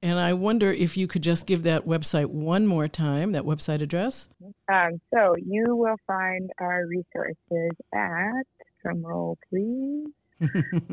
and 0.03 0.19
i 0.19 0.31
wonder 0.33 0.71
if 0.71 0.95
you 0.95 1.07
could 1.07 1.23
just 1.23 1.47
give 1.47 1.63
that 1.63 1.87
website 1.87 2.27
one 2.27 2.67
more 2.67 2.87
time 2.87 3.31
that 3.31 3.41
website 3.43 3.81
address 3.81 4.29
um, 4.71 5.01
so 5.13 5.35
you 5.43 5.75
will 5.75 5.97
find 6.05 6.51
our 6.59 6.85
resources 6.85 7.71
at 7.93 8.43
drumroll 8.85 9.35
please 9.49 10.05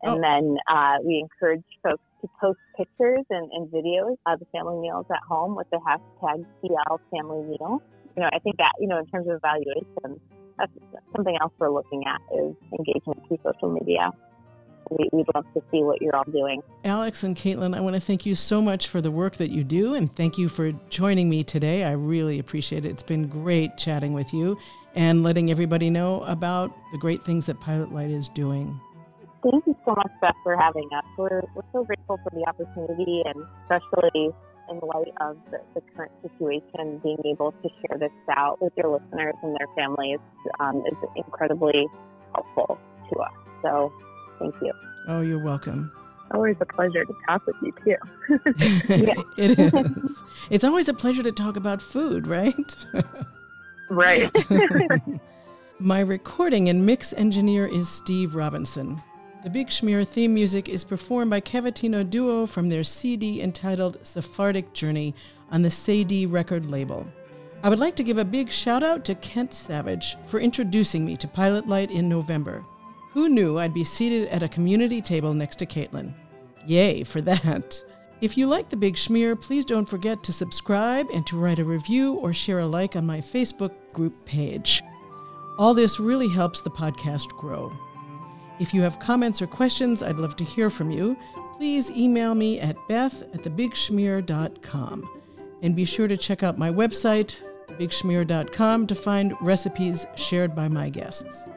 And 0.04 0.18
oh. 0.18 0.22
then 0.22 0.58
uh, 0.68 0.98
we 1.04 1.20
encourage 1.20 1.64
folks 1.84 2.04
to 2.22 2.30
post 2.40 2.60
pictures 2.78 3.26
and, 3.30 3.52
and, 3.52 3.68
videos 3.70 4.16
of 4.28 4.40
the 4.40 4.46
family 4.52 4.80
meals 4.80 5.06
at 5.10 5.22
home 5.28 5.56
with 5.56 5.68
the 5.72 5.78
hashtag 5.78 6.46
PL 6.62 7.00
Family 7.12 7.44
Meal. 7.44 7.82
You 8.16 8.24
know, 8.24 8.30
I 8.32 8.40
think 8.40 8.58
that, 8.58 8.74
you 8.80 8.88
know, 8.88 9.00
in 9.00 9.06
terms 9.08 9.28
of 9.28 9.38
evaluation, 9.38 10.20
that's 10.58 10.72
something 11.16 11.36
else 11.42 11.54
we're 11.58 11.72
looking 11.72 12.04
at 12.06 12.22
is 12.36 12.56
engagement 12.78 13.28
through 13.28 13.40
social 13.44 13.72
media 13.72 14.12
we, 14.92 15.10
would 15.12 15.28
love 15.34 15.46
to 15.54 15.62
see 15.72 15.84
what 15.84 16.02
you're 16.02 16.16
all 16.16 16.26
doing. 16.26 16.62
Alex 16.84 17.24
and 17.24 17.36
Caitlin, 17.36 17.76
I 17.76 17.80
want 17.80 17.96
to 17.96 18.00
thank 18.00 18.26
you 18.26 18.36
so 18.36 18.62
much 18.62 18.88
for 18.88 19.02
the 19.02 19.12
work 19.12 19.38
that 19.38 19.50
you 19.50 19.64
do 19.64 19.94
and 19.96 20.14
thank 20.16 20.38
you 20.38 20.50
for 20.50 20.72
joining 20.90 21.30
me 21.30 21.44
today. 21.44 21.84
I 21.84 21.92
really 21.92 22.40
appreciate 22.40 22.86
it. 22.86 22.90
It's 22.90 23.04
been 23.04 23.28
great 23.28 23.78
chatting 23.78 24.14
with 24.14 24.34
you 24.34 24.58
and 24.96 25.24
letting 25.24 25.50
everybody 25.50 25.90
know 25.90 26.22
about 26.24 26.76
the 26.92 26.98
great 26.98 27.24
things 27.24 27.46
that 27.46 27.60
Pilot 27.60 27.94
Light 27.94 28.12
is 28.12 28.30
doing. 28.30 28.80
Thank 29.44 29.66
you 29.66 29.76
so 29.86 29.96
much, 29.96 30.12
Beth, 30.22 30.36
for 30.44 30.56
having 30.56 30.88
us. 30.96 31.06
We're, 31.18 31.42
we're 31.56 31.64
so 31.74 31.84
grateful 31.84 32.20
for 32.24 32.30
the 32.32 32.46
opportunity 32.48 33.24
and 33.26 33.44
especially 33.64 34.30
in 34.70 34.80
light 34.80 35.14
of 35.20 35.38
the, 35.50 35.60
the, 35.74 35.82
current 35.96 36.12
situation, 36.22 37.00
being 37.04 37.18
able 37.26 37.52
to 37.52 37.70
share 37.82 37.98
this 37.98 38.12
out 38.30 38.62
with 38.62 38.72
your 38.78 38.90
listeners 38.90 39.36
and 39.42 39.56
their 39.60 39.68
families 39.76 40.20
um, 40.60 40.84
is 40.86 40.98
incredibly 41.16 41.88
helpful 42.34 42.78
to 43.12 43.20
us. 43.20 43.34
So 43.64 43.92
Thank 44.42 44.56
you. 44.60 44.74
Oh, 45.08 45.22
you're 45.22 45.44
welcome. 45.44 45.92
Always 46.34 46.56
a 46.62 46.66
pleasure 46.66 47.06
to 47.06 47.14
talk 47.28 47.46
with 47.46 47.56
you, 47.62 47.74
too. 47.84 48.44
it 49.38 49.60
is. 49.60 50.12
It's 50.50 50.64
always 50.64 50.90
a 50.90 50.94
pleasure 50.96 51.22
to 51.22 51.32
talk 51.32 51.58
about 51.58 51.80
food, 51.80 52.26
right? 52.26 52.76
right. 53.92 54.32
My 55.80 56.00
recording 56.00 56.70
and 56.70 56.86
mix 56.86 57.14
engineer 57.14 57.68
is 57.68 57.88
Steve 57.88 58.34
Robinson. 58.34 59.02
The 59.44 59.50
Big 59.50 59.70
Schmear 59.70 60.08
theme 60.08 60.36
music 60.36 60.70
is 60.70 60.84
performed 60.84 61.32
by 61.32 61.42
Cavatina 61.42 62.08
Duo 62.08 62.46
from 62.46 62.68
their 62.68 62.84
CD 62.84 63.42
entitled 63.42 63.98
Sephardic 64.04 64.72
Journey 64.74 65.16
on 65.52 65.64
the 65.64 65.70
Cedille 65.70 66.32
record 66.32 66.70
label. 66.70 67.08
I 67.64 67.70
would 67.70 67.80
like 67.80 67.96
to 67.96 68.04
give 68.04 68.20
a 68.20 68.26
big 68.26 68.52
shout 68.52 68.84
out 68.84 69.04
to 69.06 69.16
Kent 69.16 69.56
Savage 69.56 70.16
for 70.28 70.40
introducing 70.40 71.04
me 71.04 71.18
to 71.18 71.28
Pilot 71.28 71.68
Light 71.68 71.90
in 71.90 72.08
November. 72.08 72.64
Who 73.14 73.30
knew 73.30 73.58
I'd 73.58 73.74
be 73.74 73.84
seated 73.84 74.28
at 74.28 74.44
a 74.44 74.48
community 74.48 75.02
table 75.02 75.34
next 75.34 75.56
to 75.58 75.66
Caitlin? 75.66 76.14
Yay 76.68 77.04
for 77.04 77.22
that! 77.22 77.84
If 78.22 78.38
you 78.38 78.46
like 78.46 78.70
The 78.70 78.78
Big 78.78 78.96
Schmear, 78.96 79.42
please 79.42 79.66
don't 79.66 79.90
forget 79.90 80.22
to 80.24 80.32
subscribe 80.32 81.08
and 81.12 81.26
to 81.26 81.40
write 81.40 81.58
a 81.58 81.66
review 81.66 82.14
or 82.14 82.32
share 82.32 82.60
a 82.60 82.68
like 82.68 82.96
on 82.96 83.08
my 83.08 83.18
Facebook 83.18 83.74
group 83.92 84.24
page. 84.24 84.84
All 85.58 85.74
this 85.74 86.00
really 86.00 86.30
helps 86.30 86.62
the 86.62 86.70
podcast 86.70 87.28
grow. 87.30 87.76
If 88.62 88.76
you 88.76 88.84
have 88.84 89.00
comments 89.00 89.42
or 89.42 89.48
questions, 89.48 90.04
I'd 90.04 90.20
love 90.20 90.36
to 90.36 90.44
hear 90.44 90.70
from 90.70 90.92
you. 90.92 91.18
Please 91.58 91.90
email 91.90 92.36
me 92.36 92.60
at 92.60 92.78
beth 92.88 93.24
at 93.24 93.42
thebigschmear.com. 93.42 95.10
And 95.64 95.76
be 95.76 95.84
sure 95.84 96.08
to 96.08 96.16
check 96.16 96.44
out 96.44 96.60
my 96.60 96.70
website, 96.70 97.34
thebigschmear.com, 97.70 98.86
to 98.86 98.94
find 98.94 99.34
recipes 99.42 100.06
shared 100.16 100.56
by 100.56 100.68
my 100.68 100.90
guests. 100.90 101.50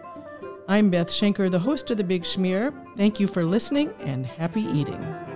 I'm 0.66 0.88
Beth 0.88 1.09
Schenker, 1.11 1.50
the 1.50 1.59
host 1.59 1.90
of 1.90 1.98
The 1.98 2.05
Big 2.05 2.22
Schmear. 2.22 2.72
Thank 2.96 3.20
you 3.20 3.26
for 3.26 3.44
listening 3.44 3.92
and 4.00 4.24
happy 4.24 4.62
eating. 4.62 5.34